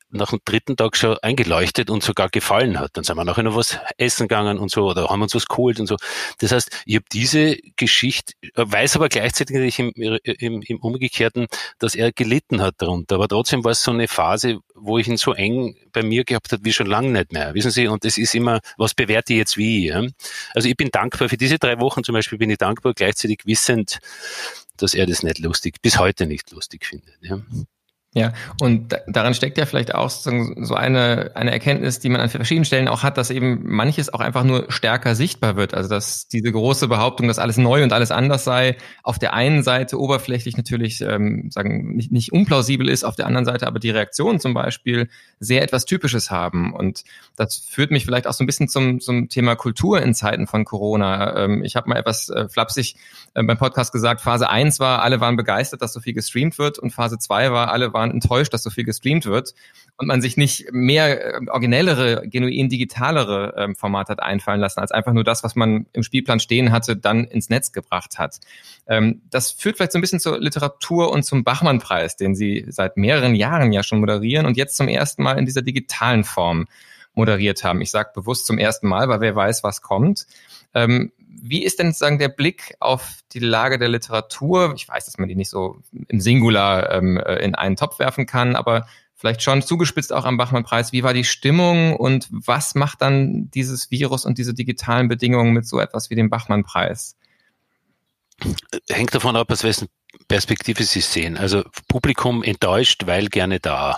nach 0.09 0.29
dem 0.29 0.39
dritten 0.45 0.75
Tag 0.77 0.95
schon 0.95 1.17
eingeleuchtet 1.19 1.89
und 1.89 2.03
sogar 2.03 2.29
gefallen 2.29 2.79
hat. 2.79 2.91
Dann 2.93 3.03
sind 3.03 3.17
wir 3.17 3.25
nachher 3.25 3.43
noch 3.43 3.55
was 3.55 3.77
essen 3.97 4.27
gegangen 4.27 4.59
und 4.59 4.71
so 4.71 4.89
oder 4.89 5.09
haben 5.09 5.21
uns 5.21 5.35
was 5.35 5.47
geholt 5.47 5.79
und 5.79 5.87
so. 5.87 5.97
Das 6.39 6.51
heißt, 6.51 6.83
ich 6.85 6.95
habe 6.95 7.05
diese 7.11 7.57
Geschichte, 7.75 8.33
weiß 8.55 8.95
aber 8.95 9.09
gleichzeitig 9.09 9.79
im, 9.79 9.91
im, 9.95 10.61
im 10.61 10.77
Umgekehrten, 10.79 11.47
dass 11.79 11.95
er 11.95 12.11
gelitten 12.11 12.61
hat 12.61 12.75
darunter. 12.77 13.15
Aber 13.15 13.27
trotzdem 13.27 13.63
war 13.63 13.71
es 13.71 13.83
so 13.83 13.91
eine 13.91 14.07
Phase, 14.07 14.59
wo 14.75 14.97
ich 14.97 15.07
ihn 15.07 15.17
so 15.17 15.33
eng 15.33 15.75
bei 15.91 16.03
mir 16.03 16.23
gehabt 16.23 16.51
habe, 16.51 16.63
wie 16.65 16.73
schon 16.73 16.87
lange 16.87 17.09
nicht 17.09 17.31
mehr. 17.31 17.53
Wissen 17.53 17.71
Sie, 17.71 17.87
und 17.87 18.05
es 18.05 18.17
ist 18.17 18.35
immer, 18.35 18.59
was 18.77 18.93
bewerte 18.93 19.33
ich 19.33 19.39
jetzt 19.39 19.57
wie? 19.57 19.87
Ja? 19.87 20.03
Also 20.53 20.67
ich 20.67 20.75
bin 20.75 20.91
dankbar 20.91 21.29
für 21.29 21.37
diese 21.37 21.57
drei 21.57 21.79
Wochen 21.79 22.03
zum 22.03 22.13
Beispiel, 22.13 22.37
bin 22.37 22.49
ich 22.49 22.57
dankbar, 22.57 22.93
gleichzeitig 22.93 23.41
wissend, 23.45 23.99
dass 24.77 24.93
er 24.93 25.05
das 25.05 25.23
nicht 25.23 25.39
lustig, 25.39 25.81
bis 25.81 25.97
heute 25.99 26.25
nicht 26.25 26.51
lustig 26.51 26.85
findet. 26.85 27.15
Ja? 27.21 27.39
Ja, 28.17 28.31
und 28.61 28.95
daran 29.07 29.33
steckt 29.33 29.57
ja 29.57 29.65
vielleicht 29.65 29.93
auch 29.93 30.09
so 30.09 30.73
eine, 30.73 31.31
eine 31.35 31.51
Erkenntnis, 31.51 31.99
die 31.99 32.07
man 32.07 32.21
an 32.21 32.29
verschiedenen 32.29 32.63
Stellen 32.63 32.87
auch 32.87 33.03
hat, 33.03 33.17
dass 33.17 33.29
eben 33.29 33.59
manches 33.65 34.13
auch 34.13 34.21
einfach 34.21 34.45
nur 34.45 34.71
stärker 34.71 35.15
sichtbar 35.15 35.57
wird. 35.57 35.73
Also 35.73 35.89
dass 35.89 36.29
diese 36.29 36.49
große 36.49 36.87
Behauptung, 36.87 37.27
dass 37.27 37.39
alles 37.39 37.57
neu 37.57 37.83
und 37.83 37.91
alles 37.91 38.11
anders 38.11 38.45
sei, 38.45 38.77
auf 39.03 39.19
der 39.19 39.33
einen 39.33 39.63
Seite 39.63 39.99
oberflächlich 39.99 40.55
natürlich 40.55 41.01
ähm, 41.01 41.49
sagen 41.51 41.93
nicht, 41.97 42.13
nicht 42.13 42.31
unplausibel 42.31 42.87
ist, 42.87 43.03
auf 43.03 43.17
der 43.17 43.27
anderen 43.27 43.43
Seite 43.43 43.67
aber 43.67 43.79
die 43.79 43.89
Reaktionen 43.89 44.39
zum 44.39 44.53
Beispiel 44.53 45.09
sehr 45.41 45.61
etwas 45.61 45.83
Typisches 45.83 46.31
haben. 46.31 46.73
Und 46.73 47.03
das 47.35 47.57
führt 47.57 47.91
mich 47.91 48.05
vielleicht 48.05 48.27
auch 48.27 48.33
so 48.33 48.45
ein 48.45 48.47
bisschen 48.47 48.69
zum, 48.69 49.01
zum 49.01 49.27
Thema 49.27 49.57
Kultur 49.57 50.01
in 50.01 50.13
Zeiten 50.13 50.47
von 50.47 50.63
Corona. 50.63 51.35
Ähm, 51.43 51.65
ich 51.65 51.75
habe 51.75 51.89
mal 51.89 51.97
etwas 51.97 52.29
äh, 52.29 52.47
flapsig 52.47 52.95
äh, 53.33 53.43
beim 53.43 53.57
Podcast 53.57 53.91
gesagt, 53.91 54.21
Phase 54.21 54.49
1 54.49 54.79
war, 54.79 55.01
alle 55.01 55.19
waren 55.19 55.35
begeistert, 55.35 55.81
dass 55.81 55.91
so 55.91 55.99
viel 55.99 56.13
gestreamt 56.13 56.57
wird 56.57 56.79
und 56.79 56.91
Phase 56.91 57.17
2 57.17 57.51
war, 57.51 57.71
alle 57.73 57.91
waren 57.91 58.04
enttäuscht, 58.11 58.53
dass 58.53 58.63
so 58.63 58.69
viel 58.69 58.83
gestreamt 58.83 59.25
wird 59.25 59.53
und 59.97 60.07
man 60.07 60.21
sich 60.21 60.37
nicht 60.37 60.71
mehr 60.71 61.35
äh, 61.35 61.49
originellere, 61.49 62.27
genuin 62.27 62.69
digitalere 62.69 63.53
ähm, 63.57 63.75
Formate 63.75 64.11
hat 64.11 64.23
einfallen 64.23 64.59
lassen, 64.59 64.79
als 64.79 64.91
einfach 64.91 65.13
nur 65.13 65.23
das, 65.23 65.43
was 65.43 65.55
man 65.55 65.85
im 65.93 66.03
Spielplan 66.03 66.39
stehen 66.39 66.71
hatte, 66.71 66.95
dann 66.95 67.25
ins 67.25 67.49
Netz 67.49 67.71
gebracht 67.71 68.17
hat. 68.17 68.39
Ähm, 68.87 69.21
das 69.29 69.51
führt 69.51 69.77
vielleicht 69.77 69.91
so 69.91 69.99
ein 69.99 70.01
bisschen 70.01 70.19
zur 70.19 70.39
Literatur 70.39 71.11
und 71.11 71.23
zum 71.23 71.43
Bachmann-Preis, 71.43 72.17
den 72.17 72.35
Sie 72.35 72.65
seit 72.69 72.97
mehreren 72.97 73.35
Jahren 73.35 73.71
ja 73.71 73.83
schon 73.83 73.99
moderieren 73.99 74.45
und 74.45 74.57
jetzt 74.57 74.77
zum 74.77 74.87
ersten 74.87 75.23
Mal 75.23 75.37
in 75.37 75.45
dieser 75.45 75.61
digitalen 75.61 76.23
Form 76.23 76.67
moderiert 77.15 77.63
haben. 77.63 77.81
Ich 77.81 77.91
sage 77.91 78.11
bewusst 78.13 78.45
zum 78.45 78.57
ersten 78.57 78.87
Mal, 78.87 79.07
weil 79.07 79.21
wer 79.21 79.35
weiß, 79.35 79.63
was 79.63 79.81
kommt. 79.81 80.27
Ähm, 80.73 81.13
wie 81.41 81.63
ist 81.63 81.79
denn 81.79 81.87
sozusagen 81.87 82.19
der 82.19 82.29
Blick 82.29 82.75
auf 82.79 83.19
die 83.33 83.39
Lage 83.39 83.77
der 83.77 83.89
Literatur? 83.89 84.73
Ich 84.75 84.87
weiß, 84.87 85.05
dass 85.05 85.17
man 85.17 85.29
die 85.29 85.35
nicht 85.35 85.49
so 85.49 85.81
im 86.07 86.19
Singular 86.19 86.91
ähm, 86.91 87.17
äh, 87.17 87.35
in 87.37 87.55
einen 87.55 87.75
Topf 87.75 87.99
werfen 87.99 88.25
kann, 88.25 88.55
aber 88.55 88.87
vielleicht 89.15 89.41
schon 89.41 89.61
zugespitzt 89.61 90.13
auch 90.13 90.25
am 90.25 90.37
Bachmann-Preis. 90.37 90.91
Wie 90.91 91.03
war 91.03 91.13
die 91.13 91.23
Stimmung 91.23 91.95
und 91.95 92.27
was 92.31 92.75
macht 92.75 93.01
dann 93.01 93.49
dieses 93.51 93.91
Virus 93.91 94.25
und 94.25 94.37
diese 94.37 94.53
digitalen 94.53 95.07
Bedingungen 95.07 95.53
mit 95.53 95.67
so 95.67 95.79
etwas 95.79 96.09
wie 96.09 96.15
dem 96.15 96.29
Bachmann-Preis? 96.29 97.15
Hängt 98.89 99.15
davon 99.15 99.35
ab, 99.35 99.51
aus 99.51 99.63
wessen 99.63 99.87
Perspektive 100.27 100.83
Sie 100.83 101.01
sehen. 101.01 101.37
Also 101.37 101.63
Publikum 101.87 102.43
enttäuscht, 102.43 103.05
weil 103.05 103.27
gerne 103.27 103.59
da. 103.59 103.97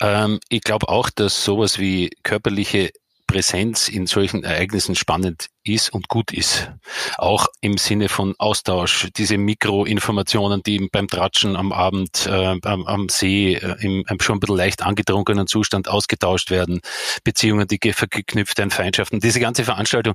Ähm, 0.00 0.38
ich 0.48 0.62
glaube 0.62 0.88
auch, 0.88 1.10
dass 1.10 1.44
sowas 1.44 1.78
wie 1.78 2.10
körperliche 2.22 2.90
Präsenz 3.36 3.90
in 3.90 4.06
solchen 4.06 4.44
Ereignissen 4.44 4.94
spannend 4.94 5.48
ist 5.62 5.92
und 5.92 6.08
gut 6.08 6.32
ist. 6.32 6.70
Auch 7.18 7.48
im 7.60 7.76
Sinne 7.76 8.08
von 8.08 8.34
Austausch, 8.38 9.08
diese 9.14 9.36
Mikroinformationen, 9.36 10.62
die 10.62 10.88
beim 10.90 11.06
Tratschen 11.06 11.54
am 11.54 11.70
Abend 11.70 12.26
äh, 12.26 12.58
am, 12.62 12.86
am, 12.86 13.08
See 13.10 13.52
äh, 13.52 13.76
im 13.80 14.04
einem 14.06 14.20
schon 14.20 14.36
ein 14.36 14.40
bisschen 14.40 14.56
leicht 14.56 14.82
angetrunkenen 14.82 15.46
Zustand 15.46 15.86
ausgetauscht 15.86 16.50
werden, 16.50 16.80
Beziehungen, 17.24 17.68
die 17.68 17.78
geknüpft 17.78 18.56
werden, 18.56 18.70
Feindschaften, 18.70 19.20
diese 19.20 19.38
ganze 19.38 19.64
Veranstaltung, 19.64 20.14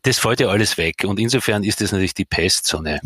das 0.00 0.18
fällt 0.18 0.40
ja 0.40 0.48
alles 0.48 0.78
weg. 0.78 1.04
Und 1.04 1.20
insofern 1.20 1.64
ist 1.64 1.82
das 1.82 1.92
natürlich 1.92 2.14
die 2.14 2.24
Pest, 2.24 2.66
so, 2.66 2.78
eine, 2.78 3.00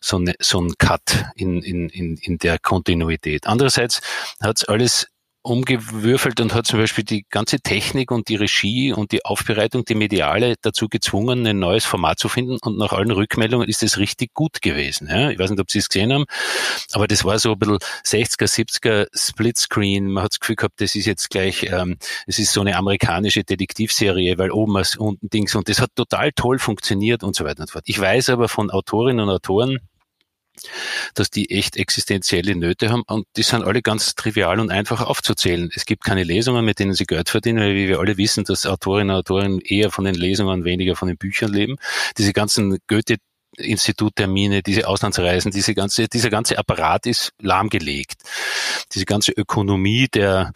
so, 0.00 0.18
eine, 0.18 0.34
so 0.38 0.60
ein 0.60 0.78
Cut 0.78 1.24
in, 1.34 1.62
in, 1.62 1.88
in, 1.88 2.16
in 2.16 2.38
der 2.38 2.60
Kontinuität. 2.60 3.48
Andererseits 3.48 4.02
hat 4.40 4.58
es 4.58 4.64
alles 4.64 5.08
umgewürfelt 5.42 6.40
und 6.40 6.54
hat 6.54 6.66
zum 6.66 6.78
Beispiel 6.78 7.04
die 7.04 7.24
ganze 7.30 7.60
Technik 7.60 8.10
und 8.10 8.28
die 8.28 8.36
Regie 8.36 8.92
und 8.92 9.12
die 9.12 9.24
Aufbereitung, 9.24 9.84
die 9.84 9.94
Mediale 9.94 10.56
dazu 10.60 10.88
gezwungen, 10.88 11.46
ein 11.46 11.58
neues 11.58 11.86
Format 11.86 12.18
zu 12.18 12.28
finden. 12.28 12.58
Und 12.62 12.76
nach 12.76 12.92
allen 12.92 13.10
Rückmeldungen 13.10 13.68
ist 13.68 13.82
es 13.82 13.98
richtig 13.98 14.34
gut 14.34 14.60
gewesen. 14.60 15.08
Ja? 15.08 15.30
Ich 15.30 15.38
weiß 15.38 15.50
nicht, 15.50 15.60
ob 15.60 15.70
Sie 15.70 15.78
es 15.78 15.88
gesehen 15.88 16.12
haben, 16.12 16.26
aber 16.92 17.06
das 17.06 17.24
war 17.24 17.38
so 17.38 17.52
ein 17.52 17.58
bisschen 17.58 17.78
60er, 18.04 18.46
70er 18.46 19.06
Splitscreen. 19.14 20.10
Man 20.10 20.24
hat 20.24 20.32
das 20.32 20.40
Gefühl 20.40 20.56
gehabt, 20.56 20.80
das 20.80 20.94
ist 20.94 21.06
jetzt 21.06 21.30
gleich, 21.30 21.64
ähm, 21.70 21.96
es 22.26 22.38
ist 22.38 22.52
so 22.52 22.60
eine 22.60 22.76
amerikanische 22.76 23.42
Detektivserie, 23.42 24.36
weil 24.36 24.50
oben 24.50 24.74
was 24.74 24.96
unten 24.96 25.30
Dings 25.30 25.54
und 25.54 25.68
das 25.68 25.80
hat 25.80 25.94
total 25.94 26.32
toll 26.32 26.58
funktioniert 26.58 27.22
und 27.22 27.34
so 27.34 27.44
weiter 27.44 27.60
und 27.60 27.68
so 27.68 27.72
fort. 27.72 27.84
Ich 27.86 27.98
weiß 27.98 28.28
aber 28.28 28.48
von 28.48 28.70
Autorinnen 28.70 29.28
und 29.28 29.34
Autoren, 29.34 29.78
dass 31.14 31.30
die 31.30 31.50
echt 31.50 31.76
existenzielle 31.76 32.54
Nöte 32.54 32.90
haben 32.90 33.02
und 33.06 33.26
die 33.36 33.42
sind 33.42 33.64
alle 33.64 33.82
ganz 33.82 34.14
trivial 34.14 34.60
und 34.60 34.70
einfach 34.70 35.00
aufzuzählen. 35.00 35.70
Es 35.74 35.84
gibt 35.84 36.04
keine 36.04 36.24
Lesungen, 36.24 36.64
mit 36.64 36.78
denen 36.78 36.94
sie 36.94 37.06
Geld 37.06 37.28
verdienen, 37.28 37.60
weil 37.60 37.74
wir 37.74 37.98
alle 37.98 38.16
wissen, 38.16 38.44
dass 38.44 38.66
Autorinnen 38.66 39.14
und 39.14 39.20
Autoren 39.20 39.60
eher 39.60 39.90
von 39.90 40.04
den 40.04 40.14
Lesungen, 40.14 40.64
weniger 40.64 40.96
von 40.96 41.08
den 41.08 41.16
Büchern 41.16 41.52
leben. 41.52 41.76
Diese 42.18 42.32
ganzen 42.32 42.78
Goethe 42.86 43.16
Instituttermine, 43.56 44.62
diese 44.62 44.86
Auslandsreisen, 44.86 45.50
diese 45.50 45.74
ganze, 45.74 46.08
dieser 46.08 46.30
ganze 46.30 46.56
Apparat 46.56 47.06
ist 47.06 47.32
lahmgelegt. 47.40 48.22
Diese 48.92 49.04
ganze 49.04 49.32
Ökonomie 49.32 50.06
der 50.08 50.52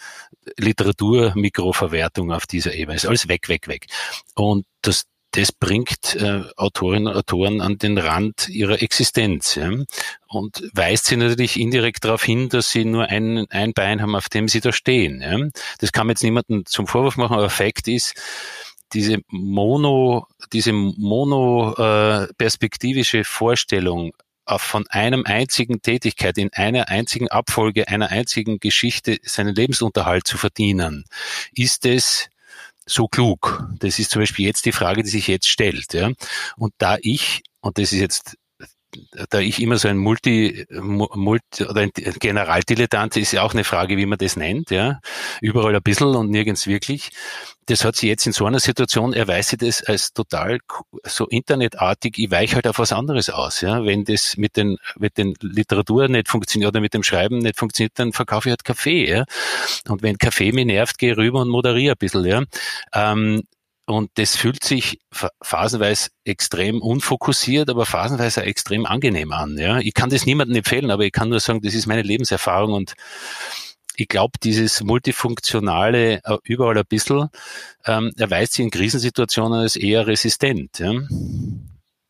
Literaturmikroverwertung 0.57 2.31
auf 2.31 2.47
dieser 2.47 2.75
Ebene 2.75 2.97
ist 2.97 3.07
alles 3.07 3.29
weg, 3.29 3.49
weg, 3.49 3.69
weg. 3.69 3.87
Und 4.35 4.67
das 4.83 5.05
das 5.35 5.51
bringt 5.51 6.15
äh, 6.15 6.45
Autorinnen 6.57 7.09
und 7.09 7.17
Autoren 7.17 7.61
an 7.61 7.77
den 7.77 7.99
Rand 7.99 8.49
ihrer 8.49 8.81
Existenz 8.83 9.57
ja? 9.57 9.69
und 10.29 10.63
weist 10.75 11.07
sie 11.07 11.17
natürlich 11.17 11.59
indirekt 11.59 12.05
darauf 12.05 12.23
hin, 12.23 12.49
dass 12.49 12.71
sie 12.71 12.85
nur 12.85 13.07
ein, 13.07 13.51
ein 13.51 13.73
Bein 13.73 14.01
haben, 14.01 14.15
auf 14.15 14.29
dem 14.29 14.47
sie 14.47 14.61
da 14.61 14.73
stehen. 14.73 15.21
Ja? 15.21 15.37
Das 15.81 15.91
kann 15.91 16.07
man 16.07 16.15
jetzt 16.15 16.23
niemandem 16.23 16.65
zum 16.67 16.87
Vorwurf 16.87 17.17
machen, 17.17 17.35
aber 17.35 17.51
Fakt 17.51 17.89
ist, 17.89 18.15
diese 18.93 19.19
Mono, 19.29 20.29
diese 20.53 20.73
mono-perspektivische 20.73 23.19
äh, 23.19 23.25
Vorstellung 23.25 24.13
von 24.47 24.87
einem 24.89 25.25
einzigen 25.25 25.83
Tätigkeit 25.83 26.39
in 26.39 26.53
einer 26.53 26.91
einzigen 26.91 27.27
Abfolge 27.29 27.89
einer 27.89 28.11
einzigen 28.11 28.61
Geschichte 28.61 29.19
seinen 29.25 29.55
Lebensunterhalt 29.55 30.29
zu 30.29 30.37
verdienen, 30.37 31.07
ist 31.55 31.87
es 31.87 32.29
so 32.87 33.07
klug? 33.09 33.67
Das 33.79 33.99
ist 33.99 34.11
zum 34.11 34.23
Beispiel 34.23 34.47
jetzt 34.47 34.65
die 34.67 34.73
Frage, 34.73 35.03
die 35.03 35.11
sich 35.11 35.27
jetzt 35.27 35.49
stellt. 35.49 35.93
Ja? 35.95 36.11
Und 36.57 36.73
da 36.79 36.97
ich, 37.01 37.43
und 37.61 37.79
das 37.79 37.93
ist 37.93 38.01
jetzt 38.01 38.37
da 39.31 39.41
ich 39.41 39.61
immer 39.61 39.77
so 39.77 39.89
ein 39.89 39.99
Multi, 39.99 40.67
Multi 40.71 41.65
oder 41.65 41.83
ein 41.83 41.91
Generaldilettant 41.95 43.17
ist 43.17 43.33
ja 43.33 43.43
auch 43.43 43.53
eine 43.53 43.65
Frage, 43.65 43.97
wie 43.97 44.07
man 44.07 44.19
das 44.19 44.37
nennt, 44.37 44.71
ja. 44.71 45.01
Überall 45.41 45.75
ein 45.75 45.83
bisschen 45.83 46.15
und 46.15 46.31
nirgends 46.31 46.67
wirklich. 46.67 47.11
Das 47.67 47.85
hat 47.85 47.97
sich 47.97 48.09
jetzt 48.09 48.27
in 48.27 48.33
so 48.33 48.47
einer 48.47 48.61
Situation 48.61 49.13
erweist 49.13 49.51
sich 49.51 49.59
das 49.59 49.83
als 49.85 50.13
total 50.13 50.59
so 51.05 51.27
internetartig, 51.27 52.19
ich 52.19 52.31
weiche 52.31 52.57
halt 52.57 52.67
auf 52.67 52.79
was 52.79 52.93
anderes 52.93 53.31
aus, 53.31 53.61
ja. 53.61 53.85
Wenn 53.85 54.05
das 54.05 54.37
mit 54.37 54.57
den, 54.57 54.77
mit 54.99 55.19
den 55.19 55.35
Literatur 55.41 56.09
nicht 56.09 56.29
funktioniert 56.29 56.69
oder 56.69 56.81
mit 56.81 56.95
dem 56.95 57.03
Schreiben 57.03 57.39
nicht 57.39 57.59
funktioniert, 57.59 57.93
dann 57.97 58.13
verkaufe 58.13 58.49
ich 58.49 58.53
halt 58.53 58.65
Kaffee, 58.65 59.09
ja. 59.09 59.25
Und 59.89 60.03
wenn 60.03 60.19
Kaffee 60.19 60.53
mich 60.53 60.67
nervt, 60.67 60.99
gehe 60.99 61.13
ich 61.13 61.19
rüber 61.19 61.41
und 61.41 61.49
moderiere 61.49 61.95
ein 61.95 61.99
bisschen, 61.99 62.25
ja. 62.25 62.43
Ähm, 62.93 63.43
und 63.87 64.11
das 64.15 64.35
fühlt 64.37 64.65
sich 64.65 64.99
phasenweise 65.43 66.09
extrem 66.25 66.81
unfokussiert, 66.81 67.69
aber 67.69 67.85
phasenweise 67.85 68.41
auch 68.41 68.47
extrem 68.47 68.87
angenehm 68.87 69.33
an. 69.33 69.59
Ja? 69.59 69.79
Ich 69.79 69.93
kann 69.93 70.09
das 70.09 70.25
niemandem 70.25 70.57
empfehlen, 70.57 70.91
aber 70.91 71.05
ich 71.05 71.13
kann 71.13 71.29
nur 71.29 71.41
sagen, 71.41 71.61
das 71.61 71.75
ist 71.75 71.87
meine 71.87 72.01
Lebenserfahrung 72.01 72.73
und 72.73 72.95
ich 73.97 74.09
glaube, 74.09 74.39
dieses 74.43 74.83
multifunktionale 74.83 76.21
äh, 76.25 76.39
überall 76.45 76.79
ein 76.79 76.85
bisschen 76.89 77.29
ähm, 77.87 78.13
erweist 78.19 78.55
sich 78.55 78.65
in 78.65 78.71
Krisensituationen 78.71 79.61
als 79.61 79.77
eher 79.77 80.07
resistent. 80.07 80.79
Ja? 80.79 80.93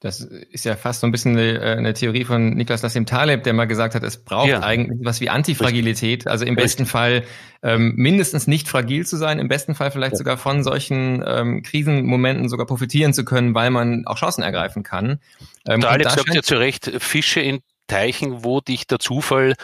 Das 0.04 0.20
ist 0.20 0.66
ja 0.66 0.76
fast 0.76 1.00
so 1.00 1.06
ein 1.06 1.12
bisschen 1.12 1.32
eine, 1.32 1.58
äh, 1.60 1.76
eine 1.78 1.94
Theorie 1.94 2.24
von 2.24 2.50
Niklas 2.50 2.82
Nassim 2.82 3.06
Taleb, 3.06 3.42
der 3.44 3.54
mal 3.54 3.64
gesagt 3.64 3.94
hat, 3.94 4.02
es 4.02 4.22
braucht 4.22 4.48
ja. 4.48 4.60
eigentlich 4.60 4.98
was 5.02 5.22
wie 5.22 5.30
Antifragilität. 5.30 6.26
Also 6.26 6.44
im 6.44 6.56
besten 6.56 6.84
Fall 6.84 7.24
ähm, 7.62 7.94
mindestens 7.96 8.46
nicht 8.46 8.68
fragil 8.68 9.06
zu 9.06 9.16
sein, 9.16 9.38
im 9.38 9.48
besten 9.48 9.74
Fall 9.74 9.90
vielleicht 9.90 10.12
ja. 10.12 10.18
sogar 10.18 10.36
von 10.36 10.62
solchen 10.62 11.24
ähm, 11.26 11.62
Krisenmomenten 11.62 12.50
sogar 12.50 12.66
profitieren 12.66 13.14
zu 13.14 13.24
können, 13.24 13.54
weil 13.54 13.70
man 13.70 14.06
auch 14.06 14.18
Chancen 14.18 14.42
ergreifen 14.42 14.82
kann. 14.82 15.20
Ähm, 15.66 15.82
Alex 15.82 16.14
sagt 16.14 16.34
ja 16.34 16.42
zu 16.42 16.56
Recht, 16.56 16.92
Fische 16.98 17.40
in 17.40 17.60
Teichen, 17.86 18.44
wo 18.44 18.60
dich 18.60 18.86
der 18.86 18.98
Zufall 18.98 19.54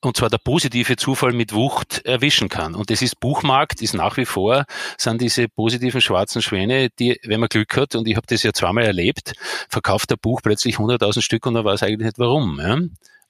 und 0.00 0.16
zwar 0.16 0.30
der 0.30 0.38
positive 0.38 0.96
Zufall 0.96 1.32
mit 1.32 1.52
Wucht 1.52 2.04
erwischen 2.04 2.48
kann. 2.48 2.74
Und 2.74 2.90
das 2.90 3.02
ist 3.02 3.18
Buchmarkt, 3.18 3.82
ist 3.82 3.94
nach 3.94 4.16
wie 4.16 4.26
vor, 4.26 4.64
sind 4.98 5.20
diese 5.20 5.48
positiven 5.48 6.00
schwarzen 6.00 6.42
Schwäne, 6.42 6.90
die, 6.98 7.18
wenn 7.24 7.40
man 7.40 7.48
Glück 7.48 7.76
hat, 7.76 7.94
und 7.94 8.06
ich 8.06 8.16
habe 8.16 8.26
das 8.26 8.42
ja 8.42 8.52
zweimal 8.52 8.84
erlebt, 8.84 9.32
verkauft 9.68 10.10
der 10.10 10.16
Buch 10.16 10.40
plötzlich 10.42 10.76
100.000 10.76 11.22
Stück 11.22 11.46
und 11.46 11.54
man 11.54 11.64
weiß 11.64 11.82
eigentlich 11.82 12.06
nicht 12.06 12.18
warum. 12.18 12.60
Ja? 12.60 12.78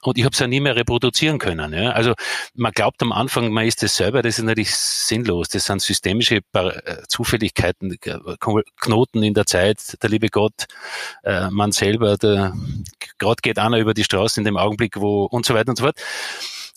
Und 0.02 0.18
ich 0.18 0.24
habe 0.24 0.34
es 0.34 0.38
ja 0.38 0.46
nie 0.46 0.60
mehr 0.60 0.76
reproduzieren 0.76 1.38
können. 1.38 1.72
Ja? 1.72 1.90
Also 1.90 2.14
man 2.54 2.72
glaubt 2.72 3.02
am 3.02 3.12
Anfang, 3.12 3.50
man 3.50 3.66
ist 3.66 3.82
das 3.82 3.96
selber, 3.96 4.22
das 4.22 4.38
ist 4.38 4.44
natürlich 4.44 4.74
sinnlos. 4.74 5.48
Das 5.48 5.64
sind 5.64 5.82
systemische 5.82 6.40
äh, 6.52 6.72
Zufälligkeiten, 7.08 7.98
Knoten 8.80 9.22
in 9.22 9.34
der 9.34 9.46
Zeit, 9.46 10.00
der 10.02 10.10
liebe 10.10 10.28
Gott, 10.28 10.66
äh, 11.24 11.50
man 11.50 11.72
selber, 11.72 12.16
gerade 12.18 13.40
geht 13.42 13.58
einer 13.58 13.78
über 13.78 13.94
die 13.94 14.04
Straße 14.04 14.38
in 14.40 14.44
dem 14.44 14.56
Augenblick, 14.56 15.00
wo 15.00 15.24
und 15.24 15.44
so 15.44 15.54
weiter 15.54 15.70
und 15.70 15.76
so 15.76 15.84
fort. 15.84 15.98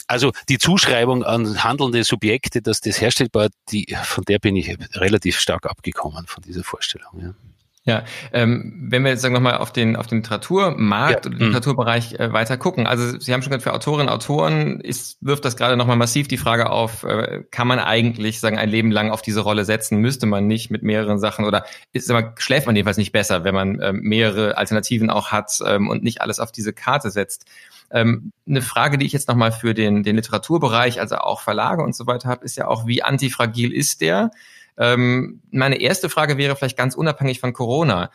Also 0.09 0.31
die 0.49 0.57
Zuschreibung 0.57 1.23
an 1.23 1.63
handelnde 1.63 2.03
Subjekte, 2.03 2.63
dass 2.63 2.81
das 2.81 2.99
herstellbar, 2.99 3.49
die, 3.71 3.95
von 4.03 4.23
der 4.25 4.39
bin 4.39 4.55
ich 4.55 4.75
relativ 4.95 5.39
stark 5.39 5.67
abgekommen, 5.67 6.25
von 6.25 6.41
dieser 6.41 6.63
Vorstellung. 6.63 7.11
Ja. 7.21 7.33
Ja, 7.85 8.03
ähm, 8.33 8.87
wenn 8.89 9.03
wir 9.03 9.11
jetzt 9.11 9.21
sagen 9.21 9.33
nochmal 9.33 9.57
auf 9.57 9.71
den 9.71 9.95
auf 9.95 10.05
den 10.05 10.19
Literaturmarkt 10.19 11.25
ja. 11.25 11.31
oder 11.31 11.39
mhm. 11.39 11.45
Literaturbereich 11.47 12.19
äh, 12.19 12.31
weiter 12.33 12.57
gucken. 12.57 12.85
Also 12.85 13.17
Sie 13.19 13.33
haben 13.33 13.41
schon 13.41 13.49
gesagt, 13.49 13.63
für 13.63 13.73
Autorinnen 13.73 14.09
und 14.09 14.13
Autoren 14.13 14.79
ist, 14.81 15.17
wirft 15.21 15.45
das 15.45 15.55
gerade 15.55 15.77
nochmal 15.77 15.95
massiv 15.95 16.27
die 16.27 16.37
Frage 16.37 16.69
auf, 16.69 17.03
äh, 17.03 17.43
kann 17.49 17.67
man 17.67 17.79
eigentlich 17.79 18.41
sagen 18.41 18.59
ein 18.59 18.69
Leben 18.69 18.91
lang 18.91 19.09
auf 19.11 19.21
diese 19.21 19.39
Rolle 19.39 19.63
setzen? 19.63 19.97
Müsste 19.99 20.27
man 20.27 20.45
nicht 20.45 20.69
mit 20.69 20.83
mehreren 20.83 21.19
Sachen 21.19 21.45
oder 21.45 21.65
ist 21.93 22.11
aber 22.11 22.35
schläft 22.37 22.67
man 22.67 22.75
jedenfalls 22.75 22.97
nicht 22.97 23.13
besser, 23.13 23.43
wenn 23.43 23.55
man 23.55 23.79
äh, 23.79 23.93
mehrere 23.93 24.57
Alternativen 24.57 25.09
auch 25.09 25.31
hat 25.31 25.57
ähm, 25.65 25.87
und 25.87 26.03
nicht 26.03 26.21
alles 26.21 26.39
auf 26.39 26.51
diese 26.51 26.73
Karte 26.73 27.09
setzt? 27.09 27.45
Ähm, 27.91 28.31
eine 28.48 28.62
Frage, 28.62 28.98
die 28.98 29.05
ich 29.05 29.13
jetzt 29.13 29.27
nochmal 29.27 29.51
für 29.51 29.74
den, 29.74 30.03
den 30.03 30.15
Literaturbereich, 30.15 31.00
also 31.00 31.15
auch 31.15 31.41
Verlage 31.41 31.84
und 31.84 31.96
so 31.96 32.08
weiter 32.08 32.29
habe, 32.29 32.46
ist 32.46 32.58
ja 32.58 32.67
auch, 32.67 32.86
wie 32.86 33.03
antifragil 33.03 33.74
ist 33.74 34.01
der? 34.01 34.31
Ähm, 34.77 35.41
meine 35.51 35.81
erste 35.81 36.10
Frage 36.10 36.38
wäre 36.38 36.55
vielleicht 36.55 36.77
ganz 36.77 36.96
unabhängig 36.96 37.39
von 37.39 37.53
Corona. 37.53 38.10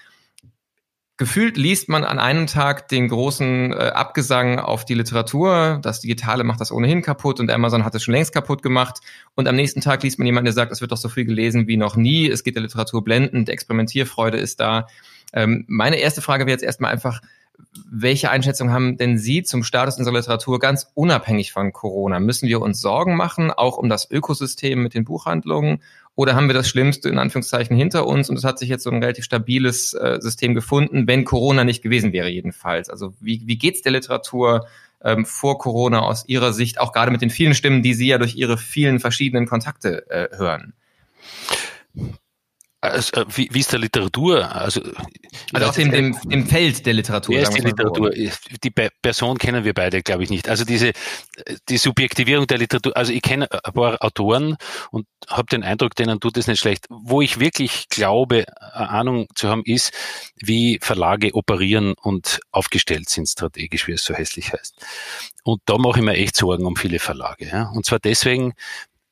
Gefühlt 1.16 1.56
liest 1.56 1.88
man 1.88 2.02
an 2.02 2.18
einem 2.18 2.48
Tag 2.48 2.88
den 2.88 3.06
großen 3.06 3.72
äh, 3.72 3.76
Abgesang 3.76 4.58
auf 4.58 4.84
die 4.84 4.94
Literatur, 4.94 5.78
das 5.80 6.00
Digitale 6.00 6.42
macht 6.42 6.60
das 6.60 6.72
ohnehin 6.72 7.02
kaputt 7.02 7.38
und 7.38 7.52
Amazon 7.52 7.84
hat 7.84 7.94
es 7.94 8.02
schon 8.02 8.14
längst 8.14 8.32
kaputt 8.32 8.64
gemacht. 8.64 8.98
Und 9.36 9.46
am 9.46 9.54
nächsten 9.54 9.80
Tag 9.80 10.02
liest 10.02 10.18
man 10.18 10.26
jemanden, 10.26 10.46
der 10.46 10.54
sagt, 10.54 10.72
es 10.72 10.80
wird 10.80 10.90
doch 10.90 10.96
so 10.96 11.08
viel 11.08 11.24
gelesen 11.24 11.68
wie 11.68 11.76
noch 11.76 11.94
nie, 11.94 12.28
es 12.28 12.42
geht 12.42 12.56
der 12.56 12.62
Literatur 12.62 13.04
blendend, 13.04 13.48
Experimentierfreude 13.48 14.38
ist 14.38 14.58
da. 14.58 14.88
Ähm, 15.32 15.64
meine 15.68 15.96
erste 15.96 16.20
Frage 16.20 16.46
wäre 16.46 16.54
jetzt 16.54 16.64
erstmal 16.64 16.90
einfach, 16.90 17.20
welche 17.90 18.30
Einschätzung 18.30 18.70
haben 18.70 18.96
denn 18.96 19.18
Sie 19.18 19.42
zum 19.42 19.64
Status 19.64 19.98
unserer 19.98 20.14
Literatur 20.16 20.58
ganz 20.58 20.90
unabhängig 20.94 21.52
von 21.52 21.72
Corona? 21.72 22.20
Müssen 22.20 22.48
wir 22.48 22.60
uns 22.60 22.80
Sorgen 22.80 23.16
machen, 23.16 23.50
auch 23.50 23.76
um 23.76 23.88
das 23.88 24.10
Ökosystem 24.10 24.82
mit 24.82 24.94
den 24.94 25.04
Buchhandlungen? 25.04 25.80
Oder 26.16 26.36
haben 26.36 26.46
wir 26.46 26.54
das 26.54 26.68
Schlimmste 26.68 27.08
in 27.08 27.18
Anführungszeichen 27.18 27.76
hinter 27.76 28.06
uns 28.06 28.30
und 28.30 28.36
es 28.36 28.44
hat 28.44 28.58
sich 28.58 28.68
jetzt 28.68 28.84
so 28.84 28.90
ein 28.90 29.02
relativ 29.02 29.24
stabiles 29.24 29.94
äh, 29.94 30.18
System 30.20 30.54
gefunden, 30.54 31.08
wenn 31.08 31.24
Corona 31.24 31.64
nicht 31.64 31.82
gewesen 31.82 32.12
wäre 32.12 32.28
jedenfalls? 32.28 32.88
Also 32.88 33.14
wie, 33.20 33.42
wie 33.46 33.58
geht's 33.58 33.82
der 33.82 33.92
Literatur 33.92 34.66
ähm, 35.02 35.26
vor 35.26 35.58
Corona 35.58 36.00
aus 36.00 36.24
Ihrer 36.28 36.52
Sicht, 36.52 36.80
auch 36.80 36.92
gerade 36.92 37.10
mit 37.10 37.22
den 37.22 37.30
vielen 37.30 37.54
Stimmen, 37.54 37.82
die 37.82 37.94
Sie 37.94 38.06
ja 38.06 38.18
durch 38.18 38.36
Ihre 38.36 38.58
vielen 38.58 39.00
verschiedenen 39.00 39.46
Kontakte 39.46 40.08
äh, 40.08 40.36
hören? 40.36 40.72
Also, 42.84 43.22
äh, 43.22 43.24
wie, 43.34 43.48
wie 43.52 43.60
ist 43.60 43.72
der 43.72 43.78
Literatur? 43.78 44.54
Also, 44.54 44.80
also 45.52 45.68
auf 45.68 45.76
dem, 45.76 45.90
dem, 45.90 46.18
dem 46.24 46.46
Feld 46.46 46.84
der 46.86 46.94
Literatur. 46.94 47.34
Wer 47.34 47.42
ist 47.42 47.56
die 47.56 47.62
Literatur? 47.62 48.12
So. 48.14 48.56
Die 48.62 48.70
Person 48.70 49.38
kennen 49.38 49.64
wir 49.64 49.74
beide, 49.74 50.02
glaube 50.02 50.24
ich, 50.24 50.30
nicht. 50.30 50.48
Also 50.48 50.64
diese 50.64 50.92
die 51.68 51.78
Subjektivierung 51.78 52.46
der 52.46 52.58
Literatur. 52.58 52.96
Also 52.96 53.12
ich 53.12 53.22
kenne 53.22 53.48
ein 53.50 53.72
paar 53.72 54.02
Autoren 54.02 54.56
und 54.90 55.06
habe 55.28 55.46
den 55.46 55.62
Eindruck, 55.62 55.94
denen 55.94 56.20
tut 56.20 56.36
es 56.36 56.46
nicht 56.46 56.60
schlecht. 56.60 56.86
Wo 56.90 57.22
ich 57.22 57.40
wirklich 57.40 57.88
glaube, 57.88 58.44
eine 58.72 58.90
Ahnung 58.90 59.26
zu 59.34 59.48
haben, 59.48 59.62
ist, 59.64 59.92
wie 60.36 60.78
Verlage 60.82 61.34
operieren 61.34 61.94
und 62.00 62.40
aufgestellt 62.52 63.08
sind 63.08 63.28
strategisch, 63.28 63.88
wie 63.88 63.92
es 63.92 64.04
so 64.04 64.14
hässlich 64.14 64.52
heißt. 64.52 64.84
Und 65.42 65.62
da 65.66 65.78
mache 65.78 66.00
ich 66.00 66.04
mir 66.04 66.14
echt 66.14 66.36
Sorgen 66.36 66.66
um 66.66 66.76
viele 66.76 66.98
Verlage. 66.98 67.46
Ja? 67.46 67.70
Und 67.70 67.86
zwar 67.86 67.98
deswegen, 67.98 68.54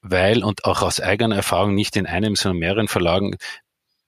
weil, 0.03 0.43
und 0.43 0.65
auch 0.65 0.83
aus 0.83 1.01
eigener 1.01 1.37
Erfahrung 1.37 1.75
nicht 1.75 1.97
in 1.97 2.07
einem, 2.07 2.35
sondern 2.35 2.59
mehreren 2.59 2.89
Verlagen, 2.89 3.37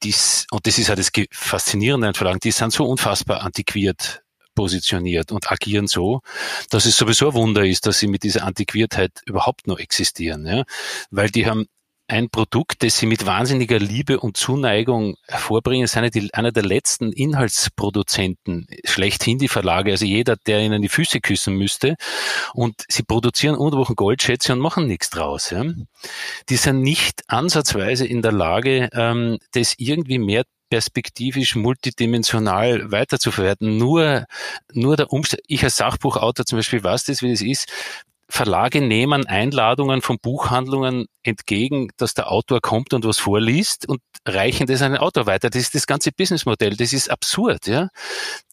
dies, 0.05 0.47
und 0.51 0.67
das 0.67 0.79
ist 0.79 0.89
ja 0.89 0.95
das 0.95 1.11
Faszinierende 1.31 2.09
an 2.09 2.15
Verlagen, 2.15 2.41
die 2.41 2.51
sind 2.51 2.73
so 2.73 2.85
unfassbar 2.85 3.43
antiquiert 3.43 4.23
positioniert 4.55 5.33
und 5.33 5.51
agieren 5.51 5.89
so, 5.89 6.21
dass 6.71 6.87
es 6.87 6.97
sowieso 6.97 7.29
ein 7.29 7.35
Wunder 7.35 7.65
ist, 7.65 7.87
dass 7.87 7.99
sie 7.99 8.07
mit 8.07 8.23
dieser 8.23 8.45
Antiquiertheit 8.45 9.11
überhaupt 9.27 9.67
noch 9.67 9.81
existieren. 9.81 10.47
Ja? 10.47 10.65
Weil 11.11 11.31
die 11.31 11.47
haben 11.47 11.67
ein 12.15 12.31
Produkt, 12.31 12.85
das 12.85 12.97
sie 12.97 13.07
mit 13.07 13.27
wahnsinniger 13.27 13.81
Liebe 13.81 14.21
und 14.21 14.37
Zuneigung 14.37 15.17
hervorbringen, 15.27 15.89
sind 15.89 16.15
die, 16.15 16.33
einer 16.33 16.53
der 16.53 16.63
letzten 16.63 17.11
Inhaltsproduzenten, 17.11 18.69
schlechthin 18.85 19.39
die 19.39 19.49
Verlage, 19.49 19.91
also 19.91 20.05
jeder, 20.05 20.37
der 20.37 20.61
ihnen 20.61 20.81
die 20.81 20.89
Füße 20.89 21.21
küssen 21.21 21.57
müsste. 21.57 21.97
Und 22.53 22.85
sie 22.89 23.03
produzieren 23.03 23.57
ununterbrochen 23.57 23.97
Goldschätze 23.97 24.53
und 24.53 24.61
machen 24.61 24.87
nichts 24.87 25.11
draus. 25.11 25.51
Ja. 25.51 25.65
Die 26.49 26.57
sind 26.57 26.83
nicht 26.83 27.23
ansatzweise 27.27 28.07
in 28.07 28.23
der 28.23 28.33
Lage, 28.33 28.91
ähm, 28.93 29.39
das 29.53 29.75
irgendwie 29.79 30.19
mehr 30.19 30.45
perspektivisch 30.71 31.57
multidimensional 31.57 32.93
weiterzuverwerten. 32.93 33.77
Nur, 33.77 34.27
nur 34.73 34.97
der 34.97 35.13
Umstand, 35.13 35.43
ich 35.49 35.65
als 35.65 35.77
Sachbuchautor 35.77 36.47
zum 36.47 36.59
Beispiel 36.59 36.83
weiß 36.83 37.05
das, 37.05 37.23
wie 37.23 37.31
das 37.33 37.43
ist, 37.43 37.69
Verlage 38.35 38.81
nehmen 38.81 39.27
Einladungen 39.27 40.03
von 40.03 40.19
Buchhandlungen 40.19 41.07
entgegen, 41.23 41.91
dass 41.99 42.15
der 42.15 42.33
Autor 42.33 42.61
kommt 42.61 42.93
und 42.93 43.05
was 43.05 43.19
vorliest 43.19 43.89
und 43.89 44.01
reichen 44.27 44.67
das 44.67 44.83
an 44.83 44.91
den 44.91 45.01
Autor 45.01 45.27
weiter. 45.27 45.51
Das 45.51 45.63
ist 45.63 45.77
das 45.77 45.87
ganze 45.87 46.11
Businessmodell. 46.11 46.77
Das 46.77 46.93
ist 46.93 47.13
absurd, 47.13 47.69
ja. 47.69 47.91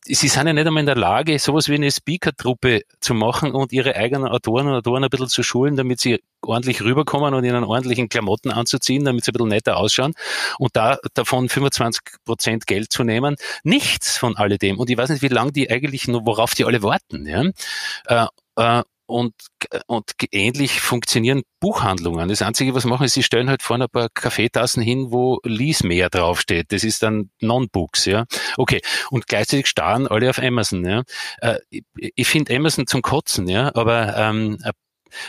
Sie 0.03 0.27
sind 0.27 0.45
ja 0.45 0.53
nicht 0.53 0.67
einmal 0.67 0.81
in 0.81 0.85
der 0.85 0.95
Lage, 0.95 1.39
sowas 1.39 1.67
wie 1.67 1.75
eine 1.75 1.89
Speaker-Truppe 1.89 2.81
zu 3.00 3.15
machen 3.15 3.53
und 3.53 3.73
ihre 3.73 3.95
eigenen 3.95 4.27
Autoren 4.27 4.67
und 4.67 4.75
Autoren 4.75 5.03
ein 5.03 5.09
bisschen 5.09 5.29
zu 5.29 5.41
schulen, 5.41 5.75
damit 5.75 6.00
sie 6.00 6.19
ordentlich 6.43 6.83
rüberkommen 6.83 7.33
und 7.33 7.43
ihnen 7.43 7.63
ordentlichen 7.63 8.07
Klamotten 8.07 8.51
anzuziehen, 8.51 9.03
damit 9.03 9.25
sie 9.25 9.31
ein 9.31 9.33
bisschen 9.33 9.50
netter 9.50 9.77
ausschauen 9.77 10.13
und 10.60 10.75
da 10.75 10.99
davon 11.15 11.49
25 11.49 12.03
Prozent 12.23 12.67
Geld 12.67 12.91
zu 12.91 13.03
nehmen. 13.03 13.36
Nichts 13.63 14.19
von 14.19 14.38
alledem. 14.38 14.77
Und 14.77 14.91
ich 14.91 14.97
weiß 14.97 15.10
nicht, 15.10 15.23
wie 15.23 15.27
lange 15.27 15.51
die 15.51 15.71
eigentlich 15.71 16.08
nur, 16.08 16.23
worauf 16.27 16.53
die 16.53 16.65
alle 16.65 16.84
warten, 16.84 17.25
ja. 17.25 17.45
Äh, 18.06 18.27
äh, 18.58 18.84
und, 19.12 19.34
und 19.88 20.12
ähnlich 20.32 20.82
funktionieren 20.82 21.43
Buchhandlungen. 21.60 22.30
Das 22.30 22.41
Einzige, 22.41 22.74
was 22.74 22.86
machen, 22.86 23.06
ist, 23.06 23.13
sie 23.13 23.24
stellen 23.24 23.50
halt 23.50 23.62
vorne 23.62 23.86
ein 23.86 23.89
paar 23.89 24.10
Kaffeetassen 24.13 24.82
hin, 24.82 25.12
wo 25.12 25.39
Lies 25.43 25.84
mehr 25.84 26.10
draufsteht. 26.10 26.71
Das 26.71 26.84
ist 26.84 27.04
dann 27.04 27.30
Non-Books, 27.39 28.06
ja. 28.06 28.26
Okay. 28.58 28.82
Und 29.10 29.28
gleichzeitig 29.28 29.67
starren 29.67 30.08
alle 30.08 30.30
auf 30.30 30.39
Amazon, 30.39 30.86
ja. 30.86 31.04
Äh, 31.39 31.60
ich, 32.15 32.28
finde 32.28 32.56
Amazon 32.56 32.88
zum 32.88 33.02
Kotzen, 33.02 33.47
ja, 33.47 33.71
aber 33.76 34.15
ähm, 34.17 34.58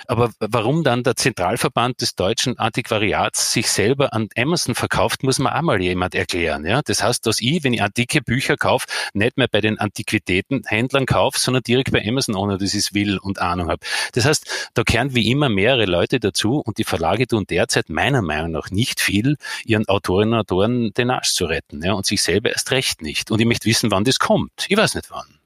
aber 0.07 0.31
warum 0.39 0.85
dann 0.85 1.03
der 1.03 1.17
Zentralverband 1.17 2.01
des 2.01 2.15
deutschen 2.15 2.59
Antiquariats 2.59 3.53
sich 3.53 3.69
selber 3.69 4.13
an 4.13 4.29
Amazon 4.37 4.75
verkauft, 4.75 5.23
muss 5.23 5.39
man 5.39 5.53
auch 5.53 5.63
mal 5.63 5.81
jemand 5.81 6.15
erklären. 6.15 6.65
Ja? 6.65 6.83
Das 6.85 7.03
heißt, 7.03 7.27
dass 7.27 7.41
ich, 7.41 7.65
wenn 7.65 7.73
ich 7.73 7.83
antike 7.83 8.23
Bücher 8.23 8.57
kaufe, 8.57 8.87
nicht 9.15 9.37
mehr 9.37 9.49
bei 9.51 9.61
den 9.61 9.79
Antiquitätenhändlern 9.79 11.07
kaufe, 11.07 11.39
sondern 11.39 11.63
direkt 11.63 11.93
bei 11.93 12.07
Amazon, 12.07 12.37
ohne 12.37 12.59
dass 12.59 12.75
ich 12.75 12.81
es 12.81 12.95
will 12.95 13.19
und 13.19 13.41
Ahnung 13.41 13.69
habe. 13.69 13.85
Das 14.13 14.25
heißt, 14.25 14.71
da 14.75 14.83
kehren 14.83 15.15
wie 15.15 15.31
immer 15.31 15.49
mehrere 15.49 15.87
Leute 15.87 16.21
dazu 16.21 16.59
und 16.59 16.79
die 16.79 16.85
Verlage 16.85 17.27
tun 17.27 17.45
derzeit 17.49 17.89
meiner 17.89 18.23
Meinung 18.23 18.53
nach 18.53 18.71
nicht 18.71 19.01
viel, 19.01 19.37
ihren 19.65 19.89
Autorinnen 19.89 20.35
und 20.35 20.41
Autoren 20.41 20.93
den 20.95 21.11
Arsch 21.11 21.33
zu 21.33 21.47
retten 21.47 21.83
ja? 21.83 21.93
und 21.93 22.07
sich 22.07 22.23
selber 22.23 22.51
erst 22.51 22.71
recht 22.71 23.03
nicht. 23.03 23.31
Und 23.31 23.41
ich 23.41 23.47
möchte 23.47 23.67
wissen, 23.67 23.91
wann 23.91 24.05
das 24.05 24.19
kommt. 24.19 24.67
Ich 24.69 24.77
weiß 24.77 24.95
nicht 24.95 25.11
wann. 25.11 25.39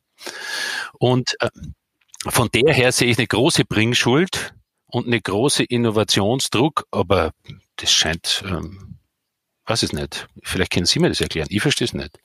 Und 0.98 1.36
äh, 1.40 1.50
von 2.26 2.48
der 2.52 2.72
her 2.72 2.92
sehe 2.92 3.08
ich 3.08 3.18
eine 3.18 3.26
große 3.26 3.64
Bringschuld 3.64 4.54
und 4.86 5.06
eine 5.06 5.20
große 5.20 5.64
Innovationsdruck, 5.64 6.86
aber 6.90 7.32
das 7.76 7.92
scheint, 7.92 8.42
ähm, 8.46 8.98
weiß 9.66 9.82
es 9.82 9.92
nicht. 9.92 10.28
Vielleicht 10.42 10.72
können 10.72 10.86
Sie 10.86 10.98
mir 10.98 11.08
das 11.08 11.20
erklären. 11.20 11.48
Ich 11.50 11.62
verstehe 11.62 11.86
es 11.86 11.94
nicht. 11.94 12.18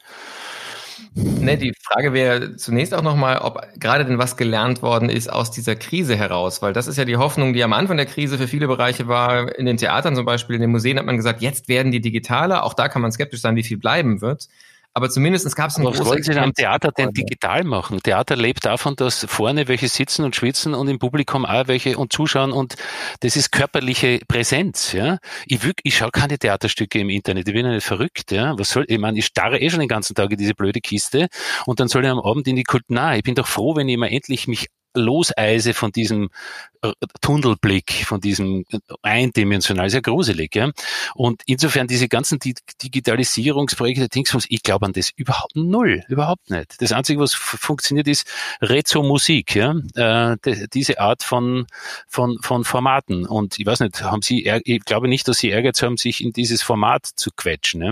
Ne, 1.13 1.57
die 1.57 1.73
Frage 1.83 2.13
wäre 2.13 2.55
zunächst 2.55 2.93
auch 2.93 3.01
nochmal, 3.01 3.39
ob 3.39 3.61
gerade 3.77 4.05
denn 4.05 4.17
was 4.17 4.37
gelernt 4.37 4.81
worden 4.81 5.09
ist 5.09 5.29
aus 5.29 5.51
dieser 5.51 5.75
Krise 5.75 6.15
heraus, 6.15 6.61
weil 6.61 6.71
das 6.71 6.87
ist 6.87 6.97
ja 6.97 7.03
die 7.03 7.17
Hoffnung, 7.17 7.51
die 7.51 7.63
am 7.65 7.73
Anfang 7.73 7.97
der 7.97 8.05
Krise 8.05 8.37
für 8.37 8.47
viele 8.47 8.67
Bereiche 8.67 9.09
war. 9.09 9.53
In 9.57 9.65
den 9.65 9.75
Theatern 9.75 10.15
zum 10.15 10.23
Beispiel, 10.23 10.55
in 10.55 10.61
den 10.61 10.71
Museen 10.71 10.97
hat 10.97 11.05
man 11.05 11.17
gesagt, 11.17 11.41
jetzt 11.41 11.67
werden 11.67 11.91
die 11.91 11.99
digitaler. 11.99 12.63
Auch 12.63 12.73
da 12.73 12.87
kann 12.87 13.01
man 13.01 13.11
skeptisch 13.11 13.41
sein, 13.41 13.57
wie 13.57 13.63
viel 13.63 13.77
bleiben 13.77 14.21
wird. 14.21 14.47
Aber 14.93 15.09
zumindest 15.09 15.55
gab 15.55 15.69
es 15.69 15.77
ein 15.77 15.85
Was 15.85 16.03
wollen 16.03 16.21
Sie 16.21 16.33
am 16.37 16.53
Theater 16.53 16.91
denn 16.91 17.11
digital 17.11 17.63
machen? 17.63 18.01
Theater 18.03 18.35
lebt 18.35 18.65
davon, 18.65 18.95
dass 18.97 19.25
vorne 19.29 19.69
welche 19.69 19.87
sitzen 19.87 20.25
und 20.25 20.35
schwitzen 20.35 20.73
und 20.73 20.89
im 20.89 20.99
Publikum 20.99 21.45
auch 21.45 21.67
welche 21.67 21.97
und 21.97 22.11
zuschauen 22.11 22.51
und 22.51 22.75
das 23.21 23.37
ist 23.37 23.51
körperliche 23.51 24.19
Präsenz, 24.27 24.91
ja. 24.91 25.17
Ich, 25.45 25.63
will, 25.63 25.71
ich 25.83 25.97
schaue 25.97 26.11
keine 26.11 26.37
Theaterstücke 26.37 26.99
im 26.99 27.09
Internet, 27.09 27.47
ich 27.47 27.53
bin 27.53 27.65
ja 27.65 27.71
nicht 27.71 27.87
verrückt, 27.87 28.31
ja. 28.31 28.57
Was 28.59 28.71
soll, 28.71 28.85
ich 28.87 28.99
meine, 28.99 29.17
ich 29.17 29.25
starre 29.25 29.59
eh 29.59 29.69
schon 29.69 29.79
den 29.79 29.87
ganzen 29.87 30.13
Tag 30.13 30.29
in 30.31 30.37
diese 30.37 30.55
blöde 30.55 30.81
Kiste 30.81 31.27
und 31.65 31.79
dann 31.79 31.87
soll 31.87 32.03
ich 32.03 32.11
am 32.11 32.19
Abend 32.19 32.47
in 32.49 32.57
die 32.57 32.63
Kult, 32.63 32.83
na, 32.89 33.15
ich 33.15 33.23
bin 33.23 33.35
doch 33.35 33.47
froh, 33.47 33.77
wenn 33.77 33.87
ich 33.87 33.97
mal 33.97 34.11
endlich 34.11 34.47
mich 34.47 34.67
loseise 34.93 35.73
von 35.73 35.91
diesem 35.91 36.29
äh, 36.81 36.93
Tunnelblick, 37.21 38.05
von 38.05 38.19
diesem 38.19 38.65
äh, 38.71 38.79
eindimensional, 39.01 39.89
sehr 39.89 40.01
gruselig. 40.01 40.55
Ja? 40.55 40.71
Und 41.15 41.41
insofern 41.45 41.87
diese 41.87 42.07
ganzen 42.07 42.39
Digitalisierungsprojekte, 42.39 44.09
Dingsbums, 44.09 44.45
ich 44.49 44.63
glaube 44.63 44.85
an 44.85 44.93
das 44.93 45.11
überhaupt 45.15 45.55
null, 45.55 46.03
überhaupt 46.07 46.49
nicht. 46.49 46.81
Das 46.81 46.91
Einzige, 46.91 47.19
was 47.19 47.33
funktioniert, 47.33 48.07
ist 48.07 48.27
Rezzo-Musik, 48.61 49.55
ja? 49.55 49.75
Äh, 49.95 50.37
diese 50.73 50.99
Art 50.99 51.23
von, 51.23 51.67
von, 52.07 52.37
von 52.41 52.63
Formaten. 52.63 53.25
Und 53.25 53.59
ich 53.59 53.65
weiß 53.65 53.81
nicht, 53.81 54.01
haben 54.03 54.21
Sie, 54.21 54.49
ich 54.63 54.83
glaube 54.85 55.07
nicht, 55.07 55.27
dass 55.27 55.37
Sie 55.37 55.49
Ehrgeiz 55.49 55.81
haben, 55.81 55.97
sich 55.97 56.23
in 56.23 56.33
dieses 56.33 56.61
Format 56.63 57.05
zu 57.15 57.31
quetschen. 57.35 57.81
Ja? 57.81 57.91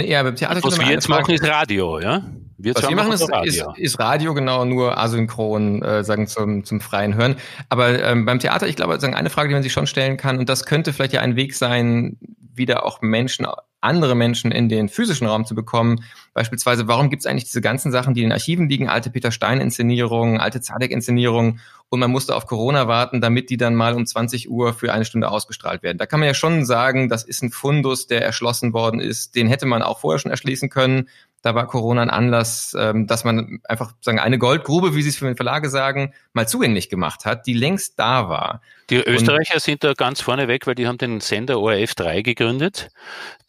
Ja, 0.00 0.22
beim 0.22 0.36
Theater 0.36 0.62
Was 0.62 0.78
wir 0.78 0.86
jetzt 0.86 1.08
machen, 1.08 1.34
ist 1.34 1.44
Radio, 1.44 2.00
ja? 2.00 2.22
Wir 2.56 2.74
Was 2.74 2.88
wir 2.88 2.96
machen, 2.96 3.12
ist 3.12 3.30
Radio. 3.30 3.72
Ist, 3.72 3.78
ist 3.78 3.98
Radio 3.98 4.32
genau 4.32 4.64
nur 4.64 4.96
asynchron, 4.96 5.82
äh, 5.82 6.02
sagen 6.02 6.26
zum, 6.26 6.64
zum 6.64 6.80
freien 6.80 7.14
Hören. 7.14 7.36
Aber 7.68 8.02
ähm, 8.02 8.24
beim 8.24 8.38
Theater, 8.38 8.68
ich 8.68 8.76
glaube, 8.76 8.98
sagen 9.00 9.14
eine 9.14 9.28
Frage, 9.28 9.48
die 9.48 9.54
man 9.54 9.62
sich 9.62 9.72
schon 9.72 9.86
stellen 9.86 10.16
kann, 10.16 10.38
und 10.38 10.48
das 10.48 10.64
könnte 10.64 10.94
vielleicht 10.94 11.12
ja 11.12 11.20
ein 11.20 11.36
Weg 11.36 11.54
sein, 11.54 12.16
wieder 12.54 12.86
auch 12.86 13.02
Menschen 13.02 13.46
andere 13.82 14.14
Menschen 14.14 14.52
in 14.52 14.68
den 14.68 14.88
physischen 14.88 15.26
Raum 15.26 15.44
zu 15.44 15.54
bekommen. 15.54 16.04
Beispielsweise, 16.34 16.88
warum 16.88 17.10
gibt 17.10 17.22
es 17.22 17.26
eigentlich 17.26 17.44
diese 17.44 17.60
ganzen 17.60 17.90
Sachen, 17.90 18.14
die 18.14 18.22
in 18.22 18.32
Archiven 18.32 18.68
liegen, 18.68 18.88
alte 18.88 19.10
Peter 19.10 19.32
Stein-Inszenierungen, 19.32 20.40
alte 20.40 20.60
Zadek-Inszenierungen 20.60 21.60
und 21.92 22.00
man 22.00 22.10
musste 22.10 22.34
auf 22.34 22.46
Corona 22.46 22.88
warten, 22.88 23.20
damit 23.20 23.50
die 23.50 23.58
dann 23.58 23.74
mal 23.74 23.92
um 23.92 24.06
20 24.06 24.50
Uhr 24.50 24.72
für 24.72 24.94
eine 24.94 25.04
Stunde 25.04 25.28
ausgestrahlt 25.28 25.82
werden. 25.82 25.98
Da 25.98 26.06
kann 26.06 26.20
man 26.20 26.26
ja 26.26 26.32
schon 26.32 26.64
sagen, 26.64 27.10
das 27.10 27.22
ist 27.22 27.42
ein 27.42 27.50
Fundus, 27.50 28.06
der 28.06 28.22
erschlossen 28.22 28.72
worden 28.72 28.98
ist. 28.98 29.34
Den 29.34 29.46
hätte 29.46 29.66
man 29.66 29.82
auch 29.82 29.98
vorher 29.98 30.18
schon 30.18 30.30
erschließen 30.30 30.70
können. 30.70 31.10
Da 31.42 31.54
war 31.54 31.66
Corona 31.66 32.00
ein 32.00 32.08
Anlass, 32.08 32.74
ähm, 32.78 33.06
dass 33.06 33.24
man 33.24 33.60
einfach 33.64 33.92
sagen 34.00 34.18
eine 34.18 34.38
Goldgrube, 34.38 34.94
wie 34.94 35.02
sie 35.02 35.10
es 35.10 35.18
für 35.18 35.26
den 35.26 35.36
Verlage 35.36 35.68
sagen, 35.68 36.14
mal 36.32 36.48
zugänglich 36.48 36.88
gemacht 36.88 37.26
hat, 37.26 37.46
die 37.46 37.52
längst 37.52 37.98
da 37.98 38.26
war. 38.30 38.62
Die 38.92 38.98
Österreicher 38.98 39.54
und, 39.54 39.62
sind 39.62 39.84
da 39.84 39.94
ganz 39.94 40.20
vorne 40.20 40.48
weg, 40.48 40.66
weil 40.66 40.74
die 40.74 40.86
haben 40.86 40.98
den 40.98 41.20
Sender 41.20 41.58
ORF 41.60 41.94
3 41.94 42.20
gegründet. 42.20 42.90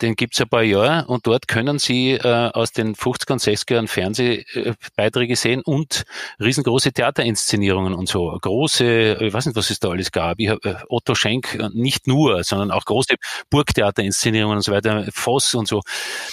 Den 0.01 0.15
gibt's 0.15 0.39
ein 0.39 0.47
paar 0.47 0.63
Jahre 0.63 1.05
und 1.07 1.27
dort 1.27 1.49
können 1.49 1.79
sie 1.79 2.11
äh, 2.11 2.49
aus 2.53 2.71
den 2.71 2.95
50er 2.95 3.33
und 3.33 3.41
60er 3.41 3.73
Jahren 3.73 3.87
Fernsehbeiträge 3.89 5.35
sehen 5.35 5.61
und 5.61 6.03
riesengroße 6.39 6.93
Theaterinszenierungen 6.93 7.93
und 7.93 8.07
so. 8.07 8.37
Große, 8.41 9.17
ich 9.19 9.33
weiß 9.33 9.47
nicht, 9.47 9.55
was 9.57 9.69
es 9.69 9.79
da 9.79 9.89
alles 9.89 10.11
gab. 10.11 10.39
Ich 10.39 10.47
hab, 10.47 10.63
äh, 10.65 10.75
Otto 10.87 11.13
Schenk, 11.13 11.55
äh, 11.55 11.69
nicht 11.73 12.07
nur, 12.07 12.43
sondern 12.45 12.71
auch 12.71 12.85
große 12.85 13.15
Burgtheaterinszenierungen 13.49 14.57
und 14.57 14.63
so 14.63 14.71
weiter, 14.71 15.05
Voss 15.11 15.55
und 15.55 15.67
so. 15.67 15.81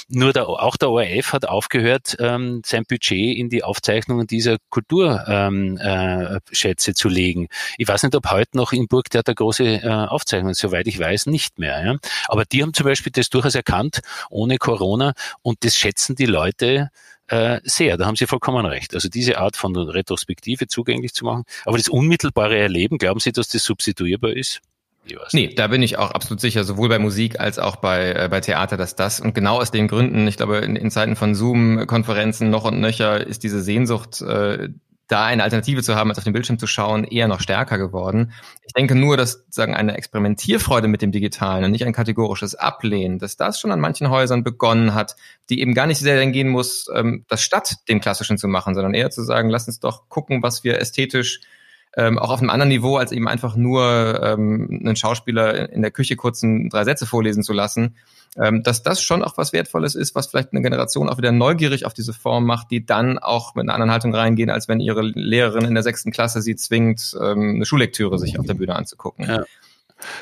Nur 0.09 0.33
der, 0.33 0.49
auch 0.49 0.77
der 0.77 0.91
ORF 0.91 1.33
hat 1.33 1.47
aufgehört, 1.47 2.17
ähm, 2.21 2.63
sein 2.65 2.85
Budget 2.89 3.37
in 3.37 3.49
die 3.49 3.65
Aufzeichnungen 3.65 4.29
dieser 4.29 4.59
Kulturschätze 4.71 5.31
ähm, 5.31 5.79
äh, 5.81 6.95
zu 6.95 7.09
legen. 7.09 7.49
Ich 7.77 7.89
weiß 7.89 8.05
nicht, 8.05 8.15
ob 8.15 8.31
heute 8.31 8.57
noch 8.57 8.73
in 8.73 8.87
Burgtheater 9.01 9.35
große 9.35 9.65
äh, 9.65 9.89
Aufzeichnungen, 9.89 10.55
soweit 10.55 10.87
ich 10.87 10.99
weiß, 10.99 11.27
nicht 11.27 11.59
mehr. 11.59 11.85
Ja? 11.85 11.97
Aber 12.29 12.45
die 12.45 12.63
haben 12.63 12.75
zum 12.75 12.85
Beispiel 12.85 13.13
das 13.13 13.31
durchaus 13.31 13.55
erkannt, 13.55 14.01
ohne 14.29 14.59
Corona, 14.59 15.15
und 15.41 15.65
das 15.65 15.77
schätzen 15.77 16.17
die 16.17 16.27
Leute 16.27 16.91
äh, 17.29 17.61
sehr. 17.65 17.97
Da 17.97 18.07
haben 18.07 18.17
Sie 18.17 18.27
vollkommen 18.27 18.67
recht. 18.67 18.95
Also 18.95 19.09
diese 19.09 19.39
Art 19.39 19.57
von 19.57 19.75
Retrospektive 19.75 20.67
zugänglich 20.67 21.15
zu 21.15 21.25
machen. 21.25 21.45
Aber 21.65 21.79
das 21.79 21.89
unmittelbare 21.89 22.59
Erleben, 22.59 22.99
glauben 22.99 23.21
Sie, 23.21 23.33
dass 23.33 23.49
das 23.49 23.63
substituierbar 23.63 24.33
ist? 24.33 24.61
Nee, 25.33 25.55
da 25.55 25.69
bin 25.69 25.83
ich 25.83 25.97
auch 25.97 26.11
absolut 26.11 26.41
sicher, 26.41 26.63
sowohl 26.63 26.91
bei 26.91 26.99
Musik 26.99 27.41
als 27.41 27.59
auch 27.59 27.77
bei, 27.77 28.13
äh, 28.13 28.29
bei 28.31 28.41
Theater, 28.41 28.77
dass 28.77 28.97
das 28.97 29.19
und 29.19 29.35
genau 29.35 29.59
aus 29.59 29.71
den 29.71 29.89
Gründen, 29.89 30.29
ich 30.29 30.37
glaube, 30.37 30.59
in, 30.59 30.77
in 30.77 30.91
Zeiten 30.91 31.17
von 31.17 31.35
Zoom-Konferenzen 31.35 32.51
noch 32.51 32.65
und 32.65 32.81
nöcher 32.81 33.27
ist 33.27 33.43
diese 33.43 33.63
Sehnsucht, 33.63 34.21
äh, 34.21 34.69
da 35.11 35.25
eine 35.25 35.43
Alternative 35.43 35.83
zu 35.83 35.97
haben, 35.97 36.11
als 36.11 36.19
auf 36.19 36.25
den 36.25 36.33
Bildschirm 36.33 36.59
zu 36.59 36.67
schauen, 36.67 37.05
eher 37.05 37.29
noch 37.29 37.41
stärker 37.41 37.79
geworden. 37.79 38.33
Ich 38.67 38.73
denke 38.73 38.95
nur, 38.95 39.17
dass 39.17 39.45
sagen 39.51 39.75
eine 39.75 39.97
Experimentierfreude 39.97 40.89
mit 40.89 41.03
dem 41.03 41.11
Digitalen 41.11 41.65
und 41.65 41.73
nicht 41.73 41.85
ein 41.85 41.93
kategorisches 41.93 42.55
Ablehnen, 42.55 43.19
dass 43.19 43.37
das 43.37 43.59
schon 43.59 43.73
an 43.73 43.81
manchen 43.81 44.11
Häusern 44.11 44.45
begonnen 44.45 44.95
hat, 44.95 45.17
die 45.49 45.61
eben 45.61 45.75
gar 45.75 45.87
nicht 45.87 45.99
sehr 45.99 46.15
dahin 46.15 46.33
gehen 46.33 46.49
muss, 46.49 46.87
ähm, 46.95 47.25
das 47.29 47.43
statt 47.43 47.77
dem 47.89 48.01
Klassischen 48.01 48.39
zu 48.39 48.47
machen, 48.47 48.75
sondern 48.75 48.95
eher 48.95 49.11
zu 49.11 49.23
sagen, 49.23 49.51
lass 49.51 49.67
uns 49.67 49.81
doch 49.81 50.09
gucken, 50.09 50.43
was 50.43 50.63
wir 50.63 50.79
ästhetisch 50.81 51.41
ähm, 51.97 52.19
auch 52.19 52.31
auf 52.31 52.41
einem 52.41 52.51
anderen 52.51 52.69
Niveau, 52.69 52.97
als 52.97 53.13
eben 53.13 53.29
einfach 53.29 53.57
nur 53.57 54.21
ähm, 54.23 54.81
einen 54.85 54.97
Schauspieler 54.97 55.71
in 55.73 55.83
der 55.83 55.91
Küche 55.91 56.17
kurzen 56.17 56.69
drei 56.69 56.85
Sätze 56.85 57.07
vorlesen 57.07 57.43
zu 57.43 57.53
lassen, 57.53 57.97
ähm, 58.37 58.63
dass 58.63 58.83
das 58.83 59.03
schon 59.03 59.25
auch 59.25 59.37
was 59.37 59.53
Wertvolles 59.53 59.97
ist, 59.97 60.15
was 60.15 60.29
vielleicht 60.29 60.53
eine 60.53 60.63
Generation 60.63 61.09
auch 61.09 61.19
wieder 61.19 61.33
neugierig 61.33 61.87
auf 61.87 61.95
diese 61.95 62.13
Form 62.13 62.47
macht, 62.47 62.71
die 62.71 62.87
dann 62.87 63.19
auch 63.19 63.55
mit 63.55 63.65
einer 63.65 63.75
anderen 63.75 63.91
Haltung 63.91 64.15
reingehen, 64.15 64.51
als 64.51 64.69
wenn 64.69 64.79
ihre 64.79 65.03
Lehrerin 65.03 65.65
in 65.65 65.75
der 65.75 65.83
sechsten 65.83 66.13
Klasse 66.13 66.43
sie 66.43 66.55
zwingt, 66.55 67.17
ähm, 67.21 67.57
eine 67.57 67.67
Schullektüre 67.67 68.19
sich 68.19 68.39
auf 68.39 68.47
der 68.47 68.55
Bühne 68.55 68.77
anzugucken. 68.77 69.29
Ja. 69.29 69.45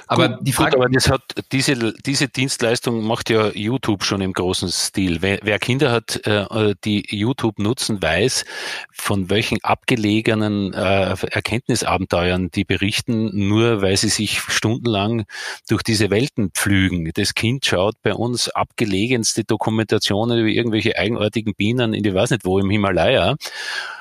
Aber 0.06 0.28
gut, 0.28 0.38
die 0.42 0.52
Frage, 0.52 0.76
gut, 0.76 0.84
aber 0.84 0.92
das 0.92 1.08
hat 1.08 1.22
diese 1.52 1.92
diese 2.04 2.28
Dienstleistung 2.28 3.04
macht 3.04 3.30
ja 3.30 3.50
YouTube 3.50 4.04
schon 4.04 4.20
im 4.20 4.32
großen 4.32 4.68
Stil. 4.70 5.18
Wer, 5.20 5.38
wer 5.42 5.58
Kinder 5.58 5.92
hat, 5.92 6.20
äh, 6.26 6.74
die 6.84 7.04
YouTube 7.08 7.58
nutzen, 7.58 8.02
weiß, 8.02 8.44
von 8.92 9.30
welchen 9.30 9.62
abgelegenen 9.62 10.72
äh, 10.74 11.16
Erkenntnisabenteuern 11.30 12.50
die 12.50 12.64
berichten, 12.64 13.48
nur 13.48 13.82
weil 13.82 13.96
sie 13.96 14.08
sich 14.08 14.40
stundenlang 14.40 15.24
durch 15.68 15.82
diese 15.82 16.10
Welten 16.10 16.50
pflügen. 16.50 17.10
Das 17.14 17.34
Kind 17.34 17.64
schaut 17.64 18.00
bei 18.02 18.14
uns 18.14 18.48
abgelegenste 18.48 19.44
Dokumentationen 19.44 20.38
über 20.38 20.48
irgendwelche 20.48 20.96
eigenartigen 20.96 21.54
Bienen 21.54 21.94
in 21.94 22.02
die 22.02 22.14
weiß 22.14 22.30
nicht 22.30 22.44
wo 22.44 22.58
im 22.58 22.70
Himalaya 22.70 23.32
äh, 23.32 23.36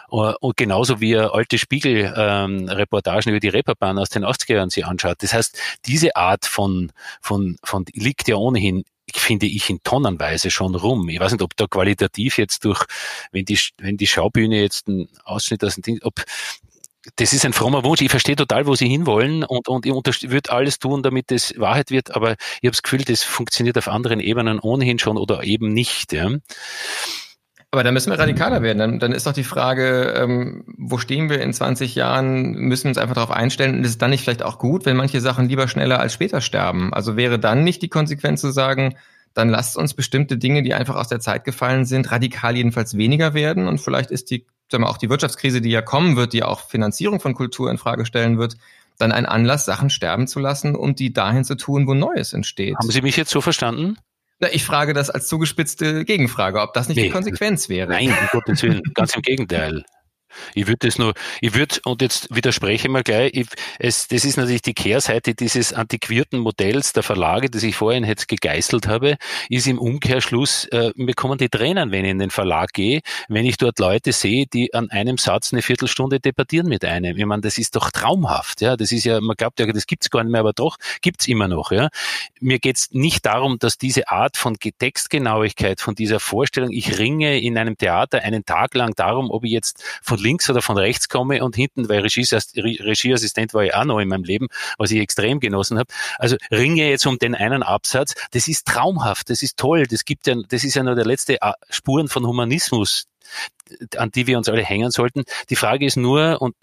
und 0.07 0.57
genauso 0.57 1.01
wie 1.01 1.13
er 1.13 1.33
alte 1.33 1.57
Spiegel-Reportagen 1.57 3.29
ähm, 3.29 3.31
über 3.31 3.39
die 3.39 3.49
Reeperbahn 3.49 3.99
aus 3.99 4.09
den 4.09 4.25
80er 4.25 4.55
Jahren 4.55 4.69
sich 4.69 4.85
anschaut. 4.85 5.17
Das 5.19 5.33
heißt, 5.33 5.59
diese 5.85 6.15
Art 6.15 6.45
von, 6.45 6.91
von, 7.21 7.57
von 7.63 7.85
liegt 7.93 8.27
ja 8.27 8.35
ohnehin 8.35 8.83
finde 9.15 9.45
ich 9.45 9.69
in 9.69 9.81
Tonnenweise 9.83 10.51
schon 10.51 10.75
rum. 10.75 11.07
Ich 11.09 11.19
weiß 11.19 11.31
nicht, 11.31 11.41
ob 11.41 11.55
da 11.55 11.65
qualitativ 11.67 12.37
jetzt 12.37 12.65
durch, 12.65 12.83
wenn 13.31 13.45
die, 13.45 13.57
wenn 13.77 13.95
die 13.95 14.07
Schaubühne 14.07 14.61
jetzt 14.61 14.87
ein 14.89 15.07
Ausschnitt 15.23 15.63
aus 15.63 15.75
dem 15.75 15.83
Ding, 15.83 15.99
ob 16.03 16.23
das 17.15 17.31
ist 17.31 17.45
ein 17.45 17.53
frommer 17.53 17.85
Wunsch. 17.85 18.01
Ich 18.01 18.11
verstehe 18.11 18.35
total, 18.35 18.67
wo 18.67 18.75
Sie 18.75 18.89
hinwollen 18.89 19.45
und, 19.45 19.69
und 19.69 19.85
ich 19.85 20.29
würde 20.29 20.51
alles 20.51 20.79
tun, 20.79 21.03
damit 21.03 21.31
es 21.31 21.57
Wahrheit 21.57 21.89
wird, 21.89 22.13
aber 22.13 22.33
ich 22.33 22.67
habe 22.67 22.71
das 22.71 22.83
Gefühl, 22.83 23.03
das 23.05 23.23
funktioniert 23.23 23.77
auf 23.77 23.87
anderen 23.87 24.19
Ebenen 24.19 24.59
ohnehin 24.59 24.99
schon 24.99 25.17
oder 25.17 25.43
eben 25.43 25.73
nicht. 25.73 26.11
Ja. 26.11 26.29
Aber 27.71 27.83
da 27.83 27.91
müssen 27.91 28.11
wir 28.11 28.17
radikaler 28.17 28.61
werden. 28.61 28.77
Dann, 28.77 28.99
dann 28.99 29.11
ist 29.11 29.27
doch 29.27 29.33
die 29.33 29.43
Frage, 29.43 30.13
ähm, 30.15 30.63
wo 30.77 30.97
stehen 30.97 31.29
wir 31.29 31.41
in 31.41 31.51
20 31.51 31.95
Jahren? 31.95 32.53
Müssen 32.53 32.85
wir 32.85 32.91
uns 32.91 32.97
einfach 32.97 33.15
darauf 33.15 33.31
einstellen? 33.31 33.75
Und 33.75 33.83
ist 33.83 33.91
es 33.91 33.97
dann 33.97 34.09
nicht 34.09 34.23
vielleicht 34.23 34.43
auch 34.43 34.57
gut, 34.57 34.85
wenn 34.85 34.95
manche 34.95 35.19
Sachen 35.19 35.49
lieber 35.49 35.67
schneller 35.67 35.99
als 35.99 36.13
später 36.13 36.39
sterben? 36.39 36.93
Also 36.93 37.17
wäre 37.17 37.39
dann 37.39 37.65
nicht 37.65 37.81
die 37.81 37.89
Konsequenz 37.89 38.39
zu 38.39 38.51
sagen, 38.51 38.95
dann 39.33 39.49
lasst 39.49 39.77
uns 39.77 39.93
bestimmte 39.93 40.37
Dinge, 40.37 40.63
die 40.63 40.73
einfach 40.73 40.95
aus 40.95 41.09
der 41.09 41.19
Zeit 41.19 41.43
gefallen 41.43 41.85
sind, 41.85 42.09
radikal 42.09 42.55
jedenfalls 42.55 42.97
weniger 42.97 43.33
werden. 43.33 43.67
Und 43.67 43.79
vielleicht 43.79 44.11
ist 44.11 44.31
die, 44.31 44.45
sagen 44.71 44.85
wir, 44.85 44.89
auch 44.89 44.97
die 44.97 45.09
Wirtschaftskrise, 45.09 45.59
die 45.59 45.69
ja 45.69 45.81
kommen 45.81 46.15
wird, 46.15 46.33
die 46.33 46.43
auch 46.43 46.61
Finanzierung 46.61 47.19
von 47.19 47.35
Kultur 47.35 47.69
in 47.69 47.77
Frage 47.77 48.05
stellen 48.05 48.37
wird, 48.37 48.55
dann 48.97 49.11
ein 49.11 49.25
Anlass, 49.25 49.65
Sachen 49.65 49.89
sterben 49.89 50.27
zu 50.27 50.39
lassen 50.39 50.75
und 50.75 50.99
die 50.99 51.13
dahin 51.13 51.43
zu 51.43 51.55
tun, 51.55 51.85
wo 51.85 51.93
Neues 51.93 52.33
entsteht. 52.33 52.77
Haben 52.77 52.89
Sie 52.89 53.01
mich 53.01 53.17
jetzt 53.17 53.29
so 53.29 53.41
verstanden? 53.41 53.97
Na, 54.39 54.49
ich 54.51 54.63
frage 54.63 54.93
das 54.93 55.09
als 55.09 55.27
zugespitzte 55.27 56.05
Gegenfrage, 56.05 56.61
ob 56.61 56.73
das 56.73 56.87
nicht 56.87 56.97
nee, 56.97 57.03
die 57.03 57.09
Konsequenz 57.09 57.69
wäre. 57.69 57.89
Nein, 57.89 58.09
um 58.09 58.27
Gottes 58.31 58.61
Willen, 58.61 58.81
ganz 58.93 59.15
im 59.15 59.21
Gegenteil. 59.23 59.83
Ich 60.53 60.67
würde 60.67 60.87
das 60.87 60.97
nur, 60.97 61.13
ich 61.41 61.53
würde, 61.53 61.75
und 61.85 62.01
jetzt 62.01 62.33
widerspreche 62.33 62.87
ich 62.87 62.91
mal 62.91 63.03
gleich, 63.03 63.31
ich, 63.33 63.47
es, 63.79 64.07
das 64.07 64.25
ist 64.25 64.37
natürlich 64.37 64.61
die 64.61 64.73
Kehrseite 64.73 65.35
dieses 65.35 65.73
antiquierten 65.73 66.39
Modells 66.39 66.93
der 66.93 67.03
Verlage, 67.03 67.49
das 67.49 67.63
ich 67.63 67.75
vorhin 67.75 68.03
jetzt 68.03 68.27
gegeißelt 68.27 68.87
habe, 68.87 69.17
ist 69.49 69.67
im 69.67 69.79
Umkehrschluss, 69.79 70.65
äh, 70.65 70.91
mir 70.95 71.13
kommen 71.13 71.37
die 71.37 71.49
Tränen, 71.49 71.91
wenn 71.91 72.05
ich 72.05 72.11
in 72.11 72.19
den 72.19 72.29
Verlag 72.29 72.73
gehe, 72.73 73.01
wenn 73.27 73.45
ich 73.45 73.57
dort 73.57 73.79
Leute 73.79 74.11
sehe, 74.11 74.45
die 74.45 74.73
an 74.73 74.89
einem 74.91 75.17
Satz 75.17 75.53
eine 75.53 75.61
Viertelstunde 75.61 76.19
debattieren 76.19 76.67
mit 76.67 76.85
einem. 76.85 77.17
Ich 77.17 77.25
meine, 77.25 77.41
das 77.41 77.57
ist 77.57 77.75
doch 77.75 77.91
traumhaft, 77.91 78.61
ja. 78.61 78.75
Das 78.75 78.91
ist 78.91 79.03
ja, 79.03 79.19
man 79.21 79.35
glaubt 79.35 79.59
ja, 79.59 79.65
das 79.65 79.87
gibt's 79.87 80.09
gar 80.09 80.23
nicht 80.23 80.31
mehr, 80.31 80.41
aber 80.41 80.53
doch 80.53 80.77
gibt's 81.01 81.27
immer 81.27 81.47
noch, 81.47 81.71
ja. 81.71 81.89
Mir 82.39 82.59
geht's 82.59 82.89
nicht 82.91 83.25
darum, 83.25 83.59
dass 83.59 83.77
diese 83.77 84.09
Art 84.09 84.37
von 84.37 84.57
Textgenauigkeit, 84.57 85.81
von 85.81 85.95
dieser 85.95 86.19
Vorstellung, 86.19 86.71
ich 86.71 86.99
ringe 86.99 87.39
in 87.39 87.57
einem 87.57 87.77
Theater 87.77 88.21
einen 88.21 88.45
Tag 88.45 88.75
lang 88.75 88.93
darum, 88.95 89.31
ob 89.31 89.43
ich 89.43 89.51
jetzt 89.51 89.83
von 90.01 90.17
links 90.27 90.49
oder 90.49 90.61
von 90.61 90.77
rechts 90.77 91.07
komme 91.07 91.43
und 91.43 91.55
hinten, 91.55 91.87
weil 91.87 92.01
Regieassistent 92.01 93.53
war 93.53 93.63
ich 93.63 93.73
auch 93.73 93.85
noch 93.85 93.99
in 93.99 94.09
meinem 94.09 94.25
Leben, 94.25 94.47
was 94.77 94.91
ich 94.91 94.99
extrem 94.99 95.39
genossen 95.39 95.79
habe. 95.79 95.93
Also 96.17 96.35
ringe 96.51 96.89
jetzt 96.89 97.05
um 97.07 97.17
den 97.17 97.33
einen 97.33 97.63
Absatz. 97.63 98.13
Das 98.31 98.47
ist 98.47 98.67
traumhaft, 98.67 99.29
das 99.29 99.41
ist 99.41 99.57
toll, 99.57 99.87
das 99.87 100.03
gibt 100.03 100.27
ja, 100.27 100.35
das 100.49 100.63
ist 100.63 100.75
ja 100.75 100.83
nur 100.83 100.95
der 100.95 101.05
letzte 101.05 101.41
äh, 101.41 101.53
Spuren 101.69 102.09
von 102.09 102.27
Humanismus, 102.27 103.05
an 103.95 104.11
die 104.11 104.27
wir 104.27 104.37
uns 104.37 104.49
alle 104.49 104.63
hängen 104.63 104.91
sollten. 104.91 105.23
Die 105.49 105.55
Frage 105.55 105.85
ist 105.85 105.97
nur, 105.97 106.41
und 106.41 106.55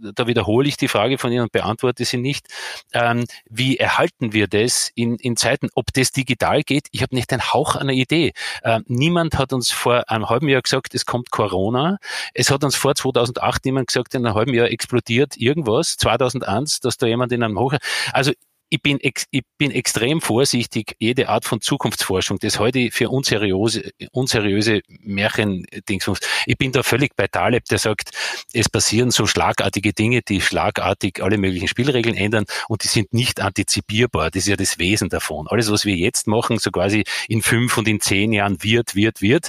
da 0.00 0.26
wiederhole 0.26 0.68
ich 0.68 0.76
die 0.76 0.88
Frage 0.88 1.18
von 1.18 1.32
Ihnen 1.32 1.42
und 1.42 1.52
beantworte 1.52 2.04
sie 2.04 2.16
nicht. 2.16 2.46
Ähm, 2.92 3.24
wie 3.48 3.78
erhalten 3.78 4.32
wir 4.32 4.46
das 4.46 4.90
in, 4.94 5.16
in 5.16 5.36
Zeiten, 5.36 5.68
ob 5.74 5.92
das 5.92 6.12
digital 6.12 6.62
geht? 6.62 6.88
Ich 6.92 7.02
habe 7.02 7.14
nicht 7.14 7.32
einen 7.32 7.52
Hauch 7.52 7.76
einer 7.76 7.92
Idee. 7.92 8.32
Ähm, 8.62 8.84
niemand 8.86 9.38
hat 9.38 9.52
uns 9.52 9.70
vor 9.70 10.10
einem 10.10 10.28
halben 10.28 10.48
Jahr 10.48 10.62
gesagt, 10.62 10.94
es 10.94 11.06
kommt 11.06 11.30
Corona. 11.30 11.98
Es 12.34 12.50
hat 12.50 12.64
uns 12.64 12.76
vor 12.76 12.94
2008 12.94 13.64
niemand 13.64 13.88
gesagt, 13.88 14.14
in 14.14 14.26
einem 14.26 14.34
halben 14.34 14.54
Jahr 14.54 14.70
explodiert 14.70 15.36
irgendwas. 15.36 15.96
2001, 15.96 16.80
dass 16.80 16.96
da 16.96 17.06
jemand 17.06 17.32
in 17.32 17.42
einem 17.42 17.58
Hoch... 17.58 17.74
Also 18.12 18.32
ich 18.70 18.82
bin, 18.82 19.00
ex, 19.00 19.24
ich 19.30 19.42
bin 19.56 19.70
extrem 19.70 20.20
vorsichtig, 20.20 20.96
jede 20.98 21.28
Art 21.28 21.44
von 21.44 21.60
Zukunftsforschung, 21.60 22.38
das 22.38 22.58
heute 22.58 22.90
für 22.90 23.08
unseriöse, 23.08 23.90
unseriöse 24.12 24.82
Märchen-Dingsbums. 24.88 26.20
Ich 26.46 26.58
bin 26.58 26.72
da 26.72 26.82
völlig 26.82 27.16
bei 27.16 27.26
Taleb, 27.26 27.64
der 27.66 27.78
sagt, 27.78 28.10
es 28.52 28.68
passieren 28.68 29.10
so 29.10 29.26
schlagartige 29.26 29.92
Dinge, 29.92 30.22
die 30.22 30.40
schlagartig 30.40 31.22
alle 31.22 31.38
möglichen 31.38 31.68
Spielregeln 31.68 32.16
ändern 32.16 32.44
und 32.68 32.84
die 32.84 32.88
sind 32.88 33.12
nicht 33.12 33.40
antizipierbar. 33.40 34.30
Das 34.30 34.42
ist 34.42 34.48
ja 34.48 34.56
das 34.56 34.78
Wesen 34.78 35.08
davon. 35.08 35.46
Alles, 35.48 35.70
was 35.70 35.84
wir 35.84 35.96
jetzt 35.96 36.26
machen, 36.26 36.58
so 36.58 36.70
quasi 36.70 37.04
in 37.28 37.42
fünf 37.42 37.78
und 37.78 37.88
in 37.88 38.00
zehn 38.00 38.32
Jahren 38.32 38.62
wird, 38.62 38.94
wird, 38.94 39.22
wird, 39.22 39.48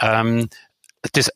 ähm, 0.00 0.48
das, 1.12 1.28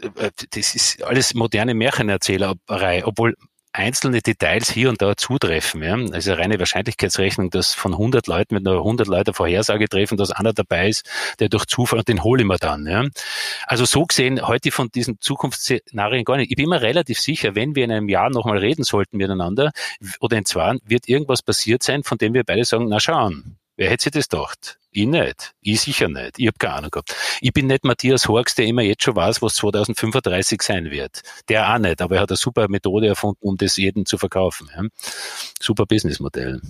äh, 0.00 0.30
das 0.50 0.74
ist 0.74 1.02
alles 1.02 1.34
moderne 1.34 1.74
Märchenerzählerei, 1.74 3.04
obwohl 3.04 3.36
einzelne 3.78 4.20
Details 4.20 4.70
hier 4.70 4.88
und 4.88 5.00
da 5.00 5.16
zutreffen. 5.16 5.82
Ja? 5.82 5.96
Also 6.12 6.34
reine 6.34 6.58
Wahrscheinlichkeitsrechnung, 6.58 7.50
dass 7.50 7.74
von 7.74 7.92
100 7.92 8.26
Leuten, 8.26 8.56
wenn 8.56 8.64
nur 8.64 8.78
100 8.78 9.06
Leute 9.06 9.32
Vorhersage 9.32 9.88
treffen, 9.88 10.18
dass 10.18 10.32
einer 10.32 10.52
dabei 10.52 10.88
ist, 10.88 11.08
der 11.38 11.48
durch 11.48 11.64
Zufall, 11.66 12.02
den 12.02 12.24
hole 12.24 12.42
ich 12.42 12.48
mir 12.48 12.58
dann. 12.58 12.86
Ja? 12.86 13.04
Also 13.66 13.84
so 13.84 14.04
gesehen, 14.04 14.46
heute 14.46 14.72
von 14.72 14.88
diesen 14.90 15.20
Zukunftsszenarien 15.20 16.24
gar 16.24 16.36
nicht. 16.36 16.50
Ich 16.50 16.56
bin 16.56 16.68
mir 16.68 16.82
relativ 16.82 17.20
sicher, 17.20 17.54
wenn 17.54 17.76
wir 17.76 17.84
in 17.84 17.92
einem 17.92 18.08
Jahr 18.08 18.30
nochmal 18.30 18.58
reden 18.58 18.82
sollten 18.82 19.16
miteinander 19.16 19.70
oder 20.20 20.36
in 20.36 20.44
zwei, 20.44 20.76
wird 20.84 21.08
irgendwas 21.08 21.42
passiert 21.42 21.82
sein, 21.82 22.02
von 22.02 22.18
dem 22.18 22.34
wir 22.34 22.42
beide 22.42 22.64
sagen, 22.64 22.88
na 22.88 22.98
schauen, 22.98 23.58
wer 23.76 23.90
hätte 23.90 24.04
sich 24.04 24.12
das 24.12 24.28
gedacht? 24.28 24.77
Ich 24.90 25.06
nicht. 25.06 25.54
Ich 25.60 25.80
sicher 25.82 26.08
nicht. 26.08 26.38
Ich 26.38 26.46
habe 26.46 26.58
keine 26.58 26.74
Ahnung 26.74 26.90
gehabt. 26.90 27.14
Ich 27.40 27.52
bin 27.52 27.66
nicht 27.66 27.84
Matthias 27.84 28.26
Horks, 28.26 28.54
der 28.54 28.66
immer 28.66 28.82
jetzt 28.82 29.02
schon 29.02 29.16
weiß, 29.16 29.42
was 29.42 29.54
2035 29.54 30.62
sein 30.62 30.90
wird. 30.90 31.22
Der 31.48 31.72
auch 31.72 31.78
nicht, 31.78 32.00
aber 32.00 32.16
er 32.16 32.22
hat 32.22 32.30
eine 32.30 32.36
super 32.36 32.68
Methode 32.68 33.06
erfunden, 33.06 33.38
um 33.40 33.56
das 33.56 33.76
jedem 33.76 34.06
zu 34.06 34.16
verkaufen. 34.16 34.70
Super 35.60 35.84
Businessmodell. 35.86 36.62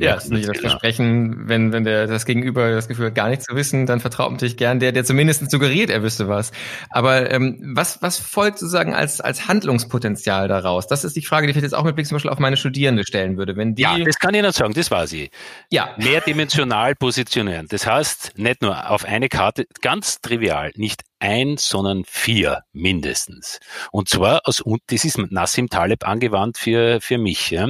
Ja, 0.00 0.14
das 0.14 0.24
ist 0.24 0.30
natürlich 0.30 0.60
das 0.60 0.60
Versprechen, 0.60 1.48
wenn, 1.48 1.72
wenn 1.72 1.84
der, 1.84 2.06
das 2.06 2.24
Gegenüber 2.24 2.70
das 2.70 2.88
Gefühl 2.88 3.06
hat, 3.06 3.14
gar 3.14 3.28
nichts 3.28 3.44
zu 3.44 3.54
wissen, 3.54 3.86
dann 3.86 4.00
vertraut 4.00 4.30
natürlich 4.32 4.56
gern 4.56 4.80
der, 4.80 4.92
der 4.92 5.04
zumindest 5.04 5.50
suggeriert, 5.50 5.90
er 5.90 6.02
wüsste 6.02 6.28
was. 6.28 6.52
Aber 6.90 7.30
ähm, 7.30 7.58
was, 7.74 8.02
was 8.02 8.18
folgt 8.18 8.58
sozusagen 8.58 8.94
als, 8.94 9.20
als 9.20 9.48
Handlungspotenzial 9.48 10.48
daraus? 10.48 10.86
Das 10.86 11.04
ist 11.04 11.16
die 11.16 11.22
Frage, 11.22 11.46
die 11.46 11.56
ich 11.56 11.62
jetzt 11.62 11.74
auch 11.74 11.84
mit 11.84 11.94
Blick 11.94 12.06
zum 12.06 12.16
Beispiel 12.16 12.30
auf 12.30 12.38
meine 12.38 12.56
Studierende 12.56 13.04
stellen 13.04 13.36
würde. 13.36 13.56
Wenn 13.56 13.74
die, 13.74 13.82
ja, 13.82 13.98
das 13.98 14.18
kann 14.18 14.34
ich 14.34 14.42
nicht 14.42 14.54
sagen, 14.54 14.74
das 14.74 14.90
war 14.90 15.06
sie. 15.06 15.30
Ja. 15.70 15.90
Mehrdimensional 15.96 16.94
positionieren. 16.98 17.66
Das 17.68 17.86
heißt, 17.86 18.32
nicht 18.36 18.62
nur 18.62 18.90
auf 18.90 19.04
eine 19.04 19.28
Karte, 19.28 19.66
ganz 19.80 20.20
trivial, 20.20 20.72
nicht 20.76 21.02
ein, 21.18 21.56
sondern 21.56 22.04
vier 22.04 22.62
mindestens. 22.72 23.60
Und 23.92 24.08
zwar 24.08 24.42
aus, 24.44 24.60
und 24.60 24.80
das 24.86 25.04
ist 25.04 25.18
Nassim 25.18 25.68
Taleb 25.68 26.06
angewandt 26.06 26.58
für, 26.58 27.00
für 27.00 27.18
mich, 27.18 27.50
ja. 27.50 27.68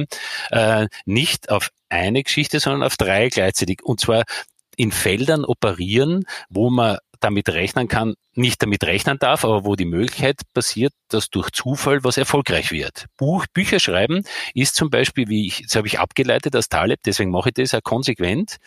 Äh, 0.51 0.87
nicht 1.05 1.49
auf 1.49 1.69
eine 1.89 2.23
Geschichte, 2.23 2.59
sondern 2.59 2.83
auf 2.83 2.97
drei 2.97 3.29
gleichzeitig. 3.29 3.83
Und 3.83 3.99
zwar 3.99 4.23
in 4.77 4.91
Feldern 4.91 5.43
operieren, 5.43 6.25
wo 6.49 6.69
man 6.69 6.97
damit 7.19 7.49
rechnen 7.49 7.87
kann, 7.87 8.15
nicht 8.33 8.61
damit 8.61 8.83
rechnen 8.83 9.19
darf, 9.19 9.43
aber 9.43 9.65
wo 9.65 9.75
die 9.75 9.85
Möglichkeit 9.85 10.41
passiert, 10.53 10.93
dass 11.09 11.29
durch 11.29 11.49
Zufall 11.51 12.03
was 12.03 12.17
erfolgreich 12.17 12.71
wird. 12.71 13.07
Buch, 13.17 13.45
Bücher 13.53 13.79
schreiben 13.79 14.23
ist 14.53 14.75
zum 14.75 14.89
Beispiel, 14.89 15.27
wie 15.27 15.47
ich, 15.47 15.63
das 15.63 15.75
habe 15.75 15.87
ich 15.87 15.99
abgeleitet 15.99 16.55
aus 16.55 16.69
Taleb, 16.69 16.99
deswegen 17.05 17.31
mache 17.31 17.49
ich 17.49 17.55
das 17.55 17.73
auch 17.73 17.83
konsequent. 17.83 18.57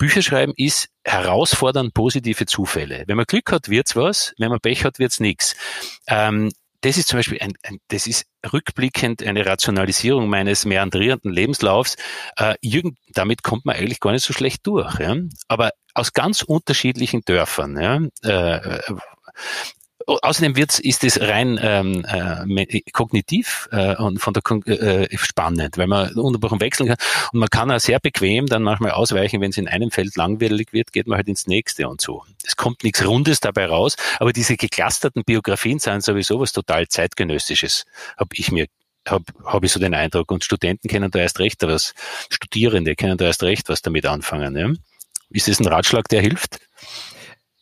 Bücher 0.00 0.22
schreiben 0.22 0.54
ist 0.56 0.88
herausfordern 1.04 1.92
positive 1.92 2.46
Zufälle. 2.46 3.04
Wenn 3.06 3.18
man 3.18 3.26
Glück 3.26 3.52
hat, 3.52 3.68
wird's 3.68 3.94
was, 3.96 4.32
wenn 4.38 4.48
man 4.48 4.58
Pech 4.58 4.84
hat, 4.84 4.98
wird's 4.98 5.20
nichts. 5.20 5.54
Ähm, 6.06 6.50
das 6.80 6.96
ist 6.96 7.08
zum 7.08 7.18
Beispiel 7.18 7.38
ein, 7.42 7.52
ein, 7.62 7.76
das 7.88 8.06
ist 8.06 8.24
rückblickend 8.50 9.22
eine 9.22 9.44
Rationalisierung 9.44 10.30
meines 10.30 10.64
meandrierenden 10.64 11.30
Lebenslaufs. 11.30 11.96
Äh, 12.38 12.54
irgend, 12.62 12.96
damit 13.12 13.42
kommt 13.42 13.66
man 13.66 13.76
eigentlich 13.76 14.00
gar 14.00 14.12
nicht 14.12 14.24
so 14.24 14.32
schlecht 14.32 14.66
durch. 14.66 14.98
Ja? 14.98 15.16
Aber 15.48 15.72
aus 15.92 16.14
ganz 16.14 16.40
unterschiedlichen 16.40 17.20
Dörfern. 17.26 17.78
Ja? 17.78 18.00
Äh, 18.22 18.80
Außerdem 20.18 20.56
wird's, 20.56 20.78
ist 20.78 21.04
es 21.04 21.20
rein 21.20 21.58
ähm, 21.62 22.04
äh, 22.06 22.80
kognitiv 22.92 23.68
äh, 23.72 23.96
und 23.96 24.18
von 24.18 24.34
der 24.34 24.42
äh, 24.66 25.16
spannend, 25.16 25.78
weil 25.78 25.86
man 25.86 26.12
unterbrochen 26.14 26.60
wechseln 26.60 26.88
kann 26.88 26.96
und 27.32 27.40
man 27.40 27.48
kann 27.48 27.70
auch 27.70 27.80
sehr 27.80 28.00
bequem 28.00 28.46
dann 28.46 28.62
manchmal 28.62 28.92
ausweichen, 28.92 29.40
wenn 29.40 29.50
es 29.50 29.58
in 29.58 29.68
einem 29.68 29.90
Feld 29.90 30.16
langweilig 30.16 30.72
wird, 30.72 30.92
geht 30.92 31.06
man 31.06 31.16
halt 31.16 31.28
ins 31.28 31.46
nächste 31.46 31.88
und 31.88 32.00
so. 32.00 32.24
Es 32.44 32.56
kommt 32.56 32.82
nichts 32.84 33.04
Rundes 33.04 33.40
dabei 33.40 33.66
raus, 33.66 33.96
aber 34.18 34.32
diese 34.32 34.56
geclusterten 34.56 35.24
Biografien 35.24 35.78
sind 35.78 36.02
sowieso 36.02 36.40
was 36.40 36.52
total 36.52 36.88
zeitgenössisches, 36.88 37.84
habe 38.16 38.30
ich 38.34 38.50
mir 38.50 38.66
habe 39.08 39.24
hab 39.44 39.64
ich 39.64 39.72
so 39.72 39.80
den 39.80 39.94
Eindruck. 39.94 40.30
Und 40.30 40.44
Studenten 40.44 40.88
kennen 40.88 41.10
da 41.10 41.18
erst 41.18 41.38
recht 41.38 41.62
was, 41.62 41.94
Studierende 42.28 42.94
kennen 42.94 43.16
da 43.16 43.26
erst 43.26 43.42
recht 43.42 43.68
was 43.68 43.82
damit 43.82 44.06
anfangen. 44.06 44.56
Ja? 44.56 44.70
Ist 45.30 45.48
das 45.48 45.60
ein 45.60 45.66
Ratschlag, 45.66 46.08
der 46.08 46.20
hilft? 46.20 46.58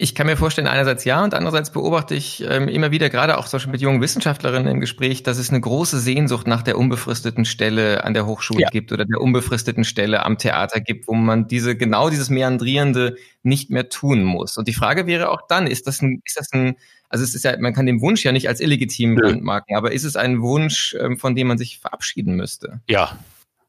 Ich 0.00 0.14
kann 0.14 0.28
mir 0.28 0.36
vorstellen, 0.36 0.68
einerseits 0.68 1.04
ja 1.04 1.24
und 1.24 1.34
andererseits 1.34 1.72
beobachte 1.72 2.14
ich 2.14 2.44
ähm, 2.48 2.68
immer 2.68 2.92
wieder, 2.92 3.10
gerade 3.10 3.36
auch 3.36 3.48
zum 3.48 3.56
Beispiel 3.56 3.72
mit 3.72 3.80
jungen 3.80 4.00
Wissenschaftlerinnen 4.00 4.68
im 4.70 4.78
Gespräch, 4.78 5.24
dass 5.24 5.38
es 5.38 5.50
eine 5.50 5.60
große 5.60 5.98
Sehnsucht 5.98 6.46
nach 6.46 6.62
der 6.62 6.78
unbefristeten 6.78 7.44
Stelle 7.44 8.04
an 8.04 8.14
der 8.14 8.24
Hochschule 8.24 8.60
ja. 8.60 8.68
gibt 8.68 8.92
oder 8.92 9.04
der 9.04 9.20
unbefristeten 9.20 9.82
Stelle 9.82 10.24
am 10.24 10.38
Theater 10.38 10.80
gibt, 10.80 11.08
wo 11.08 11.14
man 11.14 11.48
diese 11.48 11.76
genau 11.76 12.10
dieses 12.10 12.30
Meandrierende 12.30 13.16
nicht 13.42 13.70
mehr 13.70 13.88
tun 13.88 14.22
muss. 14.22 14.56
Und 14.56 14.68
die 14.68 14.72
Frage 14.72 15.08
wäre 15.08 15.30
auch 15.30 15.48
dann, 15.48 15.66
ist 15.66 15.88
das 15.88 16.00
ein, 16.00 16.22
ist 16.24 16.38
das 16.38 16.52
ein, 16.52 16.76
also 17.08 17.24
es 17.24 17.34
ist 17.34 17.44
ja, 17.44 17.58
man 17.58 17.74
kann 17.74 17.86
den 17.86 18.00
Wunsch 18.00 18.24
ja 18.24 18.30
nicht 18.30 18.48
als 18.48 18.60
illegitim 18.60 19.16
brandmarken, 19.16 19.76
aber 19.76 19.90
ist 19.90 20.04
es 20.04 20.14
ein 20.14 20.42
Wunsch, 20.42 20.94
ähm, 21.00 21.18
von 21.18 21.34
dem 21.34 21.48
man 21.48 21.58
sich 21.58 21.80
verabschieden 21.80 22.36
müsste? 22.36 22.80
Ja, 22.86 23.18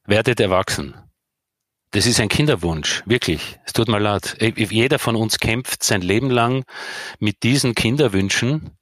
werdet 0.06 0.40
erwachsen. 0.40 0.94
Das 1.92 2.06
ist 2.06 2.20
ein 2.20 2.30
Kinderwunsch, 2.30 3.02
wirklich. 3.08 3.60
Es 3.66 3.74
tut 3.74 3.88
mir 3.88 4.00
leid. 4.00 4.38
Jeder 4.40 5.00
von 5.00 5.16
uns 5.16 5.40
kämpft 5.40 5.84
sein 5.84 6.02
Leben 6.02 6.30
lang 6.30 6.64
mit 7.20 7.42
diesen 7.42 7.74
Kinderwünschen. 7.74 8.78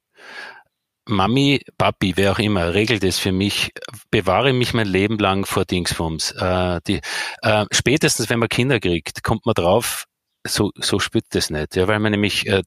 Mami, 1.06 1.62
Papi, 1.78 2.16
wer 2.16 2.32
auch 2.32 2.38
immer, 2.38 2.74
regelt 2.74 3.02
es 3.02 3.18
für 3.18 3.32
mich, 3.32 3.72
bewahre 4.10 4.52
mich 4.52 4.74
mein 4.74 4.86
Leben 4.86 5.18
lang 5.18 5.46
vor 5.46 5.64
Dingsbums. 5.64 6.32
Äh, 6.32 6.80
die, 6.86 7.00
äh, 7.40 7.64
spätestens, 7.70 8.28
wenn 8.28 8.38
man 8.38 8.50
Kinder 8.50 8.78
kriegt, 8.78 9.22
kommt 9.22 9.46
man 9.46 9.54
drauf, 9.54 10.04
so, 10.46 10.70
so 10.76 10.98
spürt 10.98 11.24
das 11.30 11.48
nicht. 11.48 11.76
Ja, 11.76 11.88
weil 11.88 12.00
man 12.00 12.12
nämlich 12.12 12.46
äh, 12.46 12.62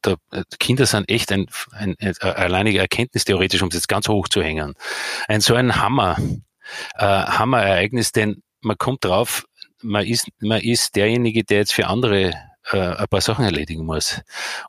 da, 0.00 0.16
äh, 0.30 0.42
Kinder 0.58 0.86
sind 0.86 1.08
echt 1.10 1.30
ein, 1.32 1.46
ein, 1.72 1.96
ein 2.00 2.16
alleiniger 2.18 2.80
Erkenntnis 2.80 3.24
theoretisch, 3.24 3.60
um 3.60 3.68
es 3.68 3.74
jetzt 3.74 3.88
ganz 3.88 4.08
hoch 4.08 4.28
zu 4.28 4.42
hängen. 4.42 4.74
Ein 5.28 5.42
so 5.42 5.54
ein 5.54 5.76
Hammer, 5.76 6.16
äh, 6.94 7.04
Hammerereignis, 7.04 8.12
denn 8.12 8.42
man 8.62 8.78
kommt 8.78 9.04
drauf, 9.04 9.44
man 9.82 10.06
ist, 10.06 10.28
man 10.40 10.60
ist 10.60 10.96
derjenige, 10.96 11.44
der 11.44 11.58
jetzt 11.58 11.72
für 11.72 11.86
andere 11.86 12.32
äh, 12.70 12.78
ein 12.78 13.08
paar 13.08 13.20
Sachen 13.20 13.44
erledigen 13.44 13.84
muss. 13.84 14.20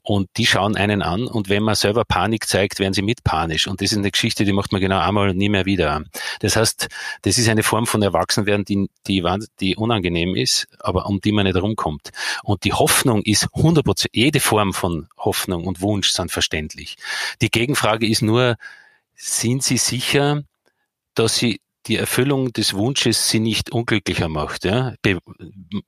Und 0.02 0.30
die 0.38 0.46
schauen 0.46 0.76
einen 0.76 1.02
an 1.02 1.28
und 1.28 1.50
wenn 1.50 1.64
man 1.64 1.76
selber 1.76 2.06
Panik 2.06 2.48
zeigt, 2.48 2.80
werden 2.80 2.94
sie 2.94 3.02
mit 3.02 3.24
panisch. 3.24 3.68
Und 3.68 3.82
das 3.82 3.92
ist 3.92 3.98
eine 3.98 4.12
Geschichte, 4.12 4.46
die 4.46 4.54
macht 4.54 4.72
man 4.72 4.82
genau 4.82 5.00
einmal 5.00 5.30
und 5.30 5.38
nie 5.38 5.50
mehr 5.50 5.66
wieder. 5.66 6.04
Das 6.40 6.56
heißt, 6.56 6.88
das 7.22 7.38
ist 7.38 7.50
eine 7.50 7.64
Form 7.64 7.86
von 7.86 8.02
Erwachsenwerden, 8.02 8.66
die, 8.66 8.90
die, 9.08 9.24
die 9.60 9.76
unangenehm 9.76 10.36
ist, 10.36 10.68
aber 10.80 11.06
um 11.06 11.22
die 11.22 11.32
man 11.32 11.46
nicht 11.46 11.56
rumkommt. 11.56 12.12
Und 12.44 12.64
die 12.64 12.74
Hoffnung 12.74 13.22
ist 13.22 13.48
100 13.54 13.86
Prozent, 13.86 14.16
jede 14.16 14.40
Form 14.40 14.74
von 14.74 15.08
Hoffnung 15.18 15.66
und 15.66 15.82
Wunsch 15.82 16.10
sind 16.10 16.32
verständlich. 16.32 16.98
Die 17.42 17.52
Gegenfrage 17.52 18.08
ist 18.08 18.22
nur, 18.22 18.56
sind 19.16 19.64
Sie 19.64 19.78
sicher, 19.78 20.44
dass 21.14 21.36
Sie 21.36 21.62
die 21.88 21.98
Erfüllung 21.98 22.54
des 22.54 22.74
Wunsches 22.74 23.30
sie 23.30 23.40
nicht 23.40 23.72
unglücklicher 23.72 24.30
macht. 24.30 24.66
Ja? 24.66 24.94
Be 25.02 25.20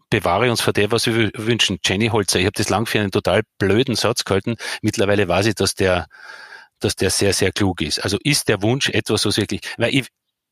bewahre 0.10 0.49
uns 0.51 0.62
vor 0.62 0.73
der, 0.73 0.91
was 0.91 1.05
wir 1.08 1.31
wünschen. 1.36 1.79
Jenny 1.84 2.08
Holzer, 2.08 2.39
ich 2.39 2.45
habe 2.45 2.53
das 2.55 2.69
lang 2.69 2.86
für 2.86 2.99
einen 2.99 3.12
total 3.12 3.43
blöden 3.58 3.95
Satz 3.95 4.23
gehalten. 4.23 4.55
Mittlerweile 4.81 5.27
weiß 5.27 5.47
ich, 5.47 5.55
dass 5.55 5.75
der, 5.75 6.08
dass 6.79 6.95
der 6.95 7.10
sehr, 7.10 7.34
sehr 7.34 7.51
klug 7.51 7.81
ist. 7.81 7.99
Also 7.99 8.17
ist 8.23 8.49
der 8.49 8.62
Wunsch 8.62 8.89
etwas, 8.89 9.25
was 9.25 9.38
wirklich, 9.38 9.62
weil 9.77 9.95
ich, 9.95 10.08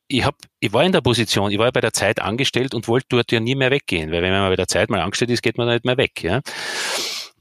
ich, 0.08 0.26
hab, 0.26 0.36
ich 0.60 0.74
war 0.74 0.84
in 0.84 0.92
der 0.92 1.02
Position, 1.02 1.52
ich 1.52 1.60
war 1.60 1.72
bei 1.72 1.82
der 1.82 1.94
Zeit 1.94 2.22
angestellt 2.22 2.74
und 2.74 2.88
wollte 2.88 3.08
dort 3.10 3.32
ja 3.32 3.40
nie 3.40 3.56
mehr 3.56 3.72
weggehen, 3.72 4.12
weil 4.12 4.22
wenn 4.22 4.32
man 4.32 4.50
bei 4.50 4.56
der 4.56 4.68
Zeit 4.68 4.90
mal 4.90 5.02
angestellt 5.02 5.32
ist, 5.32 5.42
geht 5.44 5.58
man 5.58 5.68
nicht 5.68 5.86
mehr 5.86 5.98
weg. 5.98 6.24
Ja? 6.24 6.42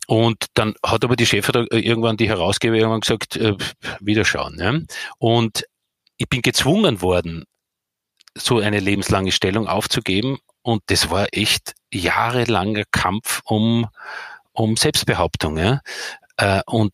Und 0.06 0.46
dann 0.54 0.74
hat 0.84 1.04
aber 1.04 1.16
die 1.16 1.26
Chefin 1.26 1.66
irgendwann 1.70 2.16
die 2.16 2.28
Herausgeber 2.28 2.76
irgendwann 2.76 3.00
gesagt, 3.00 3.36
äh, 3.36 3.56
wieder 4.00 4.24
schauen. 4.24 4.58
Ja? 4.58 4.78
Und 5.18 5.64
ich 6.16 6.28
bin 6.28 6.42
gezwungen 6.42 7.02
worden, 7.02 7.44
so 8.34 8.58
eine 8.58 8.80
lebenslange 8.80 9.32
Stellung 9.32 9.68
aufzugeben. 9.68 10.38
Und 10.62 10.82
das 10.86 11.10
war 11.10 11.26
echt 11.32 11.74
jahrelanger 11.92 12.84
Kampf 12.90 13.40
um, 13.44 13.88
um 14.52 14.76
Selbstbehauptung. 14.76 15.58
Ja? 15.58 15.80
Äh, 16.36 16.62
und 16.66 16.92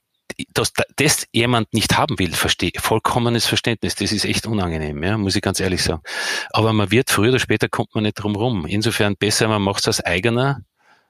dass 0.52 0.72
das 0.96 1.26
jemand 1.32 1.72
nicht 1.72 1.96
haben 1.96 2.18
will, 2.18 2.32
verstehe, 2.32 2.70
vollkommenes 2.78 3.46
Verständnis, 3.46 3.96
das 3.96 4.12
ist 4.12 4.24
echt 4.24 4.46
unangenehm, 4.46 5.02
ja, 5.02 5.18
muss 5.18 5.34
ich 5.34 5.42
ganz 5.42 5.58
ehrlich 5.58 5.82
sagen. 5.82 6.02
Aber 6.50 6.72
man 6.72 6.90
wird, 6.90 7.10
früher 7.10 7.30
oder 7.30 7.38
später 7.38 7.68
kommt 7.68 7.94
man 7.94 8.04
nicht 8.04 8.14
drum 8.14 8.36
rum. 8.36 8.66
Insofern 8.66 9.16
besser, 9.16 9.48
man 9.48 9.62
macht 9.62 9.80
es 9.80 9.88
aus 9.88 10.00
eigener, 10.00 10.62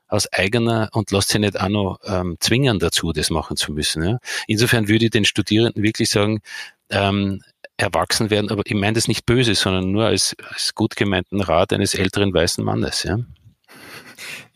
aus 0.06 0.32
eigener 0.32 0.88
und 0.92 1.10
lässt 1.10 1.28
sich 1.28 1.40
nicht 1.40 1.60
auch 1.60 1.68
noch 1.68 1.98
ähm, 2.04 2.36
zwingen 2.40 2.78
dazu, 2.78 3.12
das 3.12 3.28
machen 3.28 3.56
zu 3.56 3.72
müssen. 3.72 4.02
Ja. 4.02 4.18
Insofern 4.46 4.88
würde 4.88 5.06
ich 5.06 5.10
den 5.10 5.26
Studierenden 5.26 5.82
wirklich 5.82 6.08
sagen, 6.08 6.40
ähm, 6.90 7.42
erwachsen 7.78 8.28
werden, 8.28 8.50
aber 8.50 8.62
ich 8.66 8.74
meine 8.74 8.94
das 8.94 9.08
nicht 9.08 9.24
böse, 9.24 9.54
sondern 9.54 9.90
nur 9.90 10.04
als, 10.06 10.36
als 10.52 10.74
gut 10.74 10.96
gemeinten 10.96 11.40
Rat 11.40 11.72
eines 11.72 11.94
älteren 11.94 12.34
weißen 12.34 12.62
Mannes. 12.62 13.04
Ja? 13.04 13.18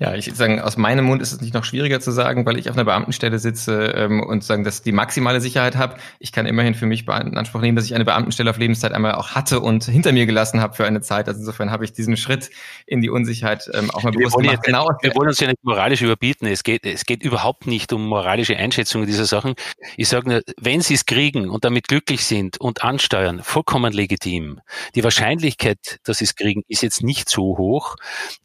Ja, 0.02 0.16
ich 0.16 0.26
würde 0.26 0.36
sagen, 0.36 0.58
aus 0.58 0.76
meinem 0.76 1.04
Mund 1.04 1.22
ist 1.22 1.30
es 1.30 1.40
nicht 1.40 1.54
noch 1.54 1.62
schwieriger 1.62 2.00
zu 2.00 2.10
sagen, 2.10 2.44
weil 2.44 2.58
ich 2.58 2.68
auf 2.68 2.74
einer 2.74 2.84
Beamtenstelle 2.84 3.38
sitze 3.38 3.94
ähm, 3.94 4.20
und 4.20 4.42
sagen, 4.42 4.64
dass 4.64 4.82
die 4.82 4.90
maximale 4.90 5.40
Sicherheit 5.40 5.76
habe. 5.76 5.94
Ich 6.18 6.32
kann 6.32 6.44
immerhin 6.44 6.74
für 6.74 6.86
mich 6.86 7.06
in 7.06 7.38
Anspruch 7.38 7.60
nehmen, 7.60 7.76
dass 7.76 7.84
ich 7.84 7.94
eine 7.94 8.04
Beamtenstelle 8.04 8.50
auf 8.50 8.58
Lebenszeit 8.58 8.90
einmal 8.90 9.14
auch 9.14 9.36
hatte 9.36 9.60
und 9.60 9.84
hinter 9.84 10.10
mir 10.10 10.26
gelassen 10.26 10.60
habe 10.60 10.74
für 10.74 10.86
eine 10.86 11.02
Zeit. 11.02 11.28
Also 11.28 11.38
insofern 11.38 11.70
habe 11.70 11.84
ich 11.84 11.92
diesen 11.92 12.16
Schritt 12.16 12.50
in 12.84 13.00
die 13.00 13.10
Unsicherheit 13.10 13.70
ähm, 13.74 13.92
auch 13.92 14.02
mal 14.02 14.10
bewusst 14.10 14.36
wir 14.38 14.42
gemacht. 14.42 14.64
Genau. 14.64 14.88
Wir 15.02 15.14
wollen 15.14 15.28
uns 15.28 15.38
ja 15.38 15.46
nicht 15.46 15.62
moralisch 15.62 16.02
überbieten. 16.02 16.48
Es 16.48 16.64
geht, 16.64 16.84
es 16.84 17.04
geht 17.04 17.22
überhaupt 17.22 17.68
nicht 17.68 17.92
um 17.92 18.04
moralische 18.04 18.56
Einschätzungen 18.56 19.06
dieser 19.06 19.26
Sachen. 19.26 19.54
Ich 19.96 20.08
sage 20.08 20.28
nur, 20.28 20.42
wenn 20.60 20.80
Sie 20.80 20.94
es 20.94 21.06
kriegen 21.06 21.48
und 21.48 21.64
damit 21.64 21.86
glücklich 21.86 22.24
sind 22.24 22.60
und 22.60 22.82
ansteuern, 22.82 23.40
vollkommen 23.44 23.92
legitim. 23.92 24.58
Die 24.96 25.04
Wahrscheinlichkeit, 25.04 26.00
dass 26.02 26.18
Sie 26.18 26.24
es 26.24 26.34
kriegen, 26.34 26.64
ist 26.66 26.82
jetzt 26.82 27.04
nicht 27.04 27.28
so 27.28 27.56
hoch 27.56 27.94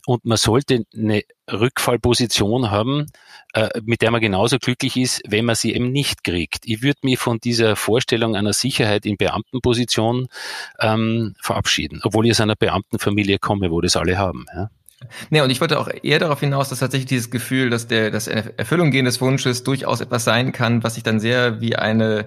und 0.05 0.23
man 0.23 0.37
sollte 0.37 0.83
eine 0.95 1.23
Rückfallposition 1.51 2.71
haben, 2.71 3.07
äh, 3.53 3.69
mit 3.83 4.01
der 4.01 4.11
man 4.11 4.21
genauso 4.21 4.57
glücklich 4.57 4.97
ist, 4.97 5.21
wenn 5.27 5.45
man 5.45 5.55
sie 5.55 5.73
eben 5.73 5.91
nicht 5.91 6.23
kriegt. 6.23 6.65
Ich 6.65 6.81
würde 6.81 6.99
mich 7.03 7.19
von 7.19 7.39
dieser 7.39 7.75
Vorstellung 7.75 8.35
einer 8.35 8.53
Sicherheit 8.53 9.05
in 9.05 9.17
Beamtenposition 9.17 10.27
ähm, 10.79 11.35
verabschieden, 11.41 12.01
obwohl 12.03 12.25
ich 12.25 12.31
aus 12.31 12.41
einer 12.41 12.55
Beamtenfamilie 12.55 13.39
komme, 13.39 13.71
wo 13.71 13.81
das 13.81 13.95
alle 13.95 14.17
haben. 14.17 14.45
Ja. 14.55 14.69
Nee, 15.29 15.41
und 15.41 15.49
ich 15.51 15.61
wollte 15.61 15.79
auch 15.79 15.89
eher 16.01 16.19
darauf 16.19 16.39
hinaus, 16.39 16.69
dass 16.69 16.79
tatsächlich 16.79 17.07
dieses 17.07 17.29
Gefühl, 17.29 17.69
dass 17.69 17.87
der 17.87 18.09
das 18.09 18.27
Erfüllung 18.27 18.89
gehen 18.89 19.05
des 19.05 19.21
Wunsches 19.21 19.63
durchaus 19.63 20.01
etwas 20.01 20.23
sein 20.23 20.51
kann, 20.51 20.83
was 20.83 20.95
sich 20.95 21.03
dann 21.03 21.19
sehr 21.19 21.61
wie 21.61 21.75
eine 21.75 22.25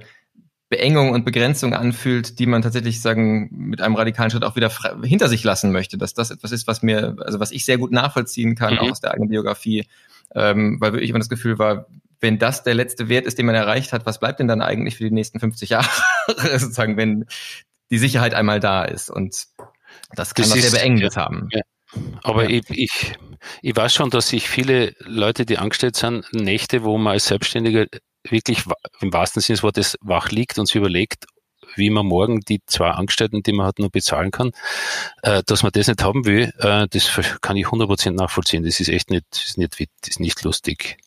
Beengung 0.71 1.11
und 1.11 1.25
Begrenzung 1.25 1.75
anfühlt, 1.75 2.39
die 2.39 2.47
man 2.47 2.63
tatsächlich 2.63 3.03
sagen 3.03 3.49
mit 3.51 3.81
einem 3.81 3.97
radikalen 3.97 4.31
Schritt 4.31 4.45
auch 4.45 4.55
wieder 4.55 4.71
hinter 5.03 5.29
sich 5.29 5.43
lassen 5.43 5.73
möchte, 5.73 5.99
dass 5.99 6.15
das 6.15 6.31
etwas 6.31 6.53
ist, 6.53 6.69
was 6.69 6.81
mir, 6.83 7.17
also 7.19 7.41
was 7.41 7.51
ich 7.51 7.65
sehr 7.65 7.77
gut 7.77 7.91
nachvollziehen 7.91 8.55
kann, 8.55 8.75
mhm. 8.75 8.79
auch 8.79 8.91
aus 8.93 9.01
der 9.01 9.11
eigenen 9.11 9.31
Biografie, 9.31 9.87
ähm, 10.33 10.81
weil 10.81 10.93
wirklich 10.93 11.11
immer 11.11 11.19
das 11.19 11.29
Gefühl 11.29 11.59
war, 11.59 11.87
wenn 12.21 12.39
das 12.39 12.63
der 12.63 12.75
letzte 12.75 13.09
Wert 13.09 13.27
ist, 13.27 13.37
den 13.37 13.47
man 13.47 13.57
erreicht 13.57 13.93
hat, 13.93 14.07
was 14.07 14.21
bleibt 14.21 14.39
denn 14.39 14.47
dann 14.47 14.63
eigentlich 14.63 14.97
für 14.97 15.05
die 15.05 15.11
nächsten 15.11 15.41
50 15.41 15.71
Jahre, 15.71 15.89
sozusagen, 16.29 16.97
wenn 16.97 17.27
die 17.91 17.99
Sicherheit 17.99 18.35
einmal 18.35 18.61
da 18.61 18.85
ist 18.85 19.11
und 19.11 19.49
das 20.15 20.35
kann 20.35 20.45
das 20.45 20.55
was 20.55 20.71
sehr 20.71 20.81
Beengendes 20.81 21.17
ja, 21.17 21.25
haben. 21.25 21.49
Ja. 21.51 21.63
Aber 22.23 22.49
ja. 22.49 22.61
ich, 22.61 22.71
ich, 22.71 23.13
ich 23.63 23.77
weiß 23.77 23.93
schon, 23.93 24.11
dass 24.11 24.29
sich 24.29 24.49
viele 24.49 24.95
Leute, 25.01 25.45
die 25.47 25.59
angestellt 25.59 25.97
sind, 25.97 26.33
Nächte, 26.33 26.85
wo 26.85 26.97
man 26.97 27.15
als 27.15 27.27
Selbstständiger 27.27 27.87
wirklich 28.29 28.65
im 29.01 29.13
wahrsten 29.13 29.43
Sinne 29.43 29.57
des 29.57 29.63
Wortes 29.63 29.99
wach 30.01 30.31
liegt 30.31 30.59
und 30.59 30.67
sich 30.67 30.77
überlegt, 30.77 31.27
wie 31.77 31.91
man 31.91 32.07
morgen 32.07 32.41
die 32.41 32.61
zwei 32.67 32.91
Angestellten, 32.91 33.43
die 33.43 33.53
man 33.53 33.67
hat, 33.67 33.79
nur 33.79 33.91
bezahlen 33.91 34.31
kann, 34.31 34.53
äh, 35.23 35.43
dass 35.47 35.63
man 35.63 35.73
das 35.73 35.87
nicht 35.87 36.03
haben 36.03 36.25
will, 36.25 36.53
äh, 36.59 36.87
das 36.89 37.21
kann 37.41 37.57
ich 37.57 37.67
100% 37.67 38.13
nachvollziehen. 38.13 38.65
Das 38.65 38.81
ist 38.81 38.89
echt 38.89 39.11
nicht, 39.11 39.25
ist 39.33 39.59
nicht, 39.59 39.79
ist 39.81 40.21
nicht 40.21 40.43
lustig. 40.43 40.99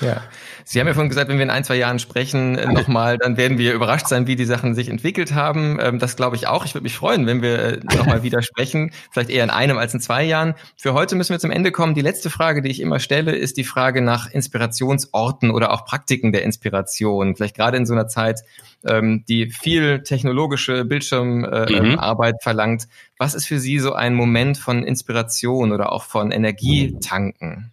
Ja, 0.00 0.22
Sie 0.70 0.78
haben 0.78 0.86
ja 0.86 0.94
vorhin 0.94 1.08
gesagt, 1.08 1.28
wenn 1.28 1.38
wir 1.38 1.42
in 1.42 1.50
ein, 1.50 1.64
zwei 1.64 1.74
Jahren 1.74 1.98
sprechen 1.98 2.56
äh, 2.56 2.72
nochmal, 2.72 3.18
dann 3.18 3.36
werden 3.36 3.58
wir 3.58 3.74
überrascht 3.74 4.06
sein, 4.06 4.28
wie 4.28 4.36
die 4.36 4.44
Sachen 4.44 4.76
sich 4.76 4.88
entwickelt 4.88 5.34
haben. 5.34 5.78
Ähm, 5.80 5.98
das 5.98 6.14
glaube 6.14 6.36
ich 6.36 6.46
auch. 6.46 6.64
Ich 6.64 6.74
würde 6.74 6.84
mich 6.84 6.94
freuen, 6.94 7.26
wenn 7.26 7.42
wir 7.42 7.58
äh, 7.58 7.80
nochmal 7.96 8.22
wieder 8.22 8.40
sprechen. 8.40 8.92
Vielleicht 9.10 9.30
eher 9.30 9.42
in 9.42 9.50
einem 9.50 9.78
als 9.78 9.94
in 9.94 10.00
zwei 10.00 10.22
Jahren. 10.22 10.54
Für 10.76 10.94
heute 10.94 11.16
müssen 11.16 11.32
wir 11.32 11.40
zum 11.40 11.50
Ende 11.50 11.72
kommen. 11.72 11.94
Die 11.94 12.02
letzte 12.02 12.30
Frage, 12.30 12.62
die 12.62 12.70
ich 12.70 12.78
immer 12.78 13.00
stelle, 13.00 13.34
ist 13.34 13.56
die 13.56 13.64
Frage 13.64 14.00
nach 14.00 14.30
Inspirationsorten 14.30 15.50
oder 15.50 15.72
auch 15.72 15.84
Praktiken 15.84 16.30
der 16.30 16.44
Inspiration. 16.44 17.34
Vielleicht 17.34 17.56
gerade 17.56 17.76
in 17.76 17.84
so 17.84 17.94
einer 17.94 18.06
Zeit, 18.06 18.42
ähm, 18.86 19.24
die 19.28 19.50
viel 19.50 20.04
technologische 20.04 20.84
Bildschirmarbeit 20.84 22.34
mhm. 22.34 22.42
verlangt. 22.42 22.86
Was 23.18 23.34
ist 23.34 23.46
für 23.46 23.58
Sie 23.58 23.80
so 23.80 23.92
ein 23.94 24.14
Moment 24.14 24.56
von 24.56 24.84
Inspiration 24.84 25.72
oder 25.72 25.90
auch 25.90 26.04
von 26.04 26.30
Energietanken? 26.30 27.72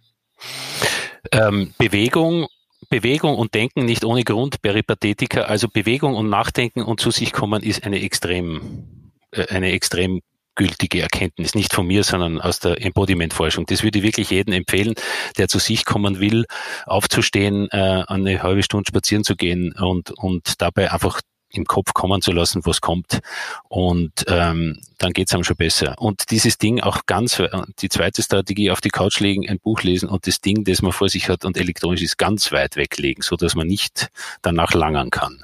Ähm, 1.32 1.74
Bewegung 1.78 2.46
Bewegung 2.90 3.36
und 3.36 3.54
Denken 3.54 3.84
nicht 3.84 4.04
ohne 4.04 4.24
Grund, 4.24 4.62
Peripathetika, 4.62 5.42
also 5.42 5.68
Bewegung 5.68 6.14
und 6.14 6.30
Nachdenken 6.30 6.82
und 6.82 7.00
zu 7.00 7.10
sich 7.10 7.32
kommen 7.32 7.62
ist 7.62 7.84
eine 7.84 8.00
extrem, 8.00 9.12
äh, 9.30 9.46
eine 9.48 9.72
extrem 9.72 10.20
gültige 10.54 11.02
Erkenntnis, 11.02 11.54
nicht 11.54 11.72
von 11.72 11.86
mir, 11.86 12.02
sondern 12.02 12.40
aus 12.40 12.58
der 12.58 12.84
Embodiment-Forschung. 12.84 13.66
Das 13.66 13.82
würde 13.84 13.98
ich 13.98 14.04
wirklich 14.04 14.30
jedem 14.30 14.52
empfehlen, 14.54 14.94
der 15.36 15.48
zu 15.48 15.58
sich 15.58 15.84
kommen 15.84 16.18
will, 16.18 16.46
aufzustehen, 16.86 17.68
äh, 17.70 18.04
eine 18.06 18.42
halbe 18.42 18.62
Stunde 18.62 18.88
spazieren 18.88 19.22
zu 19.22 19.36
gehen 19.36 19.72
und, 19.72 20.10
und 20.10 20.60
dabei 20.60 20.90
einfach 20.90 21.20
im 21.50 21.64
Kopf 21.64 21.94
kommen 21.94 22.20
zu 22.20 22.32
lassen, 22.32 22.64
was 22.64 22.80
kommt. 22.80 23.20
Und 23.68 24.24
ähm, 24.28 24.80
dann 24.98 25.12
geht's 25.12 25.32
einem 25.32 25.44
schon 25.44 25.56
besser. 25.56 25.94
Und 25.98 26.30
dieses 26.30 26.58
Ding 26.58 26.80
auch 26.80 27.06
ganz, 27.06 27.38
äh, 27.38 27.48
die 27.80 27.88
zweite 27.88 28.22
Strategie, 28.22 28.70
auf 28.70 28.80
die 28.80 28.90
Couch 28.90 29.20
legen, 29.20 29.48
ein 29.48 29.58
Buch 29.58 29.82
lesen 29.82 30.08
und 30.08 30.26
das 30.26 30.40
Ding, 30.40 30.64
das 30.64 30.82
man 30.82 30.92
vor 30.92 31.08
sich 31.08 31.28
hat 31.28 31.44
und 31.44 31.56
elektronisch 31.56 32.02
ist, 32.02 32.18
ganz 32.18 32.52
weit 32.52 32.76
weglegen, 32.76 33.22
so 33.22 33.36
dass 33.36 33.54
man 33.54 33.66
nicht 33.66 34.08
danach 34.42 34.74
langern 34.74 35.10
kann. 35.10 35.42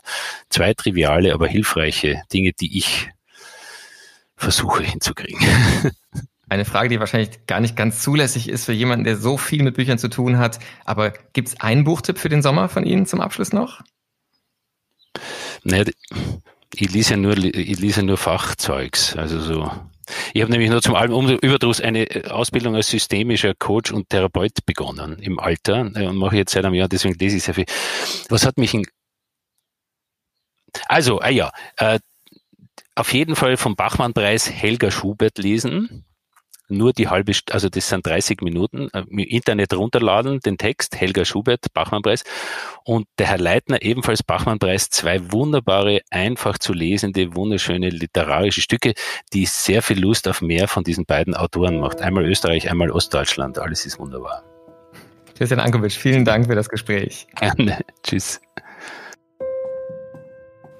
Zwei 0.51 0.75
triviale, 0.75 1.33
aber 1.33 1.47
hilfreiche 1.47 2.23
Dinge, 2.33 2.53
die 2.53 2.77
ich 2.77 3.11
versuche 4.37 4.83
hinzukriegen. 4.83 5.41
Eine 6.49 6.67
Frage, 6.67 6.91
die 6.91 7.01
wahrscheinlich 7.01 7.47
gar 7.47 7.61
nicht 7.61 7.75
ganz 7.75 8.03
zulässig 8.03 8.49
ist 8.49 8.67
für 8.67 8.73
jemanden, 8.73 9.05
der 9.05 9.17
so 9.17 9.39
viel 9.39 9.63
mit 9.63 9.77
Büchern 9.77 9.99
zu 9.99 10.09
tun 10.09 10.39
hat. 10.39 10.59
Aber 10.85 11.13
gibt's 11.33 11.59
einen 11.61 11.85
Buchtipp 11.85 12.19
für 12.19 12.29
den 12.29 12.43
Sommer 12.43 12.69
von 12.69 12.85
Ihnen 12.85 13.07
zum 13.07 13.21
Abschluss 13.23 13.53
noch? 13.53 13.81
Naja, 15.63 15.85
ich 16.75 16.93
lese 16.93 17.13
ja 17.13 17.17
nur, 17.17 17.37
ich 17.37 17.79
lese 17.79 18.03
nur 18.03 18.17
Fachzeugs, 18.17 19.17
also 19.17 19.41
so. 19.41 19.71
Ich 20.35 20.43
habe 20.43 20.53
nämlich 20.53 20.71
nur 20.71 20.83
zum 20.83 20.95
allem 20.95 21.39
Überdruss 21.39 21.81
eine 21.81 22.07
Ausbildung 22.29 22.75
als 22.77 22.89
systemischer 22.89 23.55
Coach 23.55 23.91
und 23.91 24.11
Therapeut 24.11 24.67
begonnen 24.67 25.19
im 25.21 25.39
Alter 25.39 25.91
äh, 25.95 26.07
und 26.07 26.17
mache 26.17 26.37
jetzt 26.37 26.53
seit 26.53 26.65
einem 26.65 26.75
Jahr, 26.75 26.89
deswegen 26.89 27.19
lese 27.19 27.39
ich 27.39 27.45
sehr 27.45 27.55
viel. 27.55 27.67
Was 28.29 28.45
hat 28.45 28.59
mich 28.59 28.75
in 28.75 28.85
also, 30.87 31.21
ah 31.21 31.29
ja, 31.29 31.53
äh, 31.77 32.01
auf 32.97 33.13
jeden 33.13 33.37
Fall 33.37 33.57
vom 33.57 33.77
Bachmann-Preis 33.77 34.51
Helga 34.51 34.91
Schubert 34.91 35.39
lesen 35.39 36.05
nur 36.69 36.93
die 36.93 37.09
halbe, 37.09 37.33
also 37.51 37.69
das 37.69 37.89
sind 37.89 38.07
30 38.07 38.43
Minuten, 38.43 38.89
äh, 38.93 39.05
im 39.09 39.19
Internet 39.19 39.75
runterladen, 39.75 40.41
den 40.41 40.59
Text, 40.59 40.97
Helga 40.97 41.25
Schubert, 41.25 41.73
Bachmann-Preis, 41.73 42.25
und 42.85 43.07
der 43.19 43.27
Herr 43.27 43.39
Leitner, 43.39 43.83
ebenfalls 43.83 44.23
Bachmann-Preis, 44.23 44.91
zwei 44.91 45.33
wunderbare, 45.33 46.01
einfach 46.11 46.59
zu 46.59 46.73
lesende, 46.73 47.35
wunderschöne 47.35 47.91
literarische 47.91 48.61
Stücke, 48.61 48.95
die 49.33 49.47
sehr 49.47 49.83
viel 49.83 50.01
Lust 50.01 50.29
auf 50.29 50.43
mehr 50.43 50.69
von 50.69 50.85
diesen 50.85 51.05
beiden 51.05 51.35
Autoren 51.35 51.79
macht. 51.79 52.01
Einmal 52.01 52.25
Österreich, 52.25 52.71
einmal 52.71 52.91
Ostdeutschland, 52.91 53.59
alles 53.59 53.87
ist 53.87 53.99
wunderbar. 53.99 54.43
Christian 55.37 55.61
Ankovic, 55.61 55.93
vielen 55.93 56.25
Dank 56.25 56.47
für 56.47 56.55
das 56.55 56.69
Gespräch. 56.69 57.27
Gerne, 57.35 57.81
tschüss. 58.03 58.41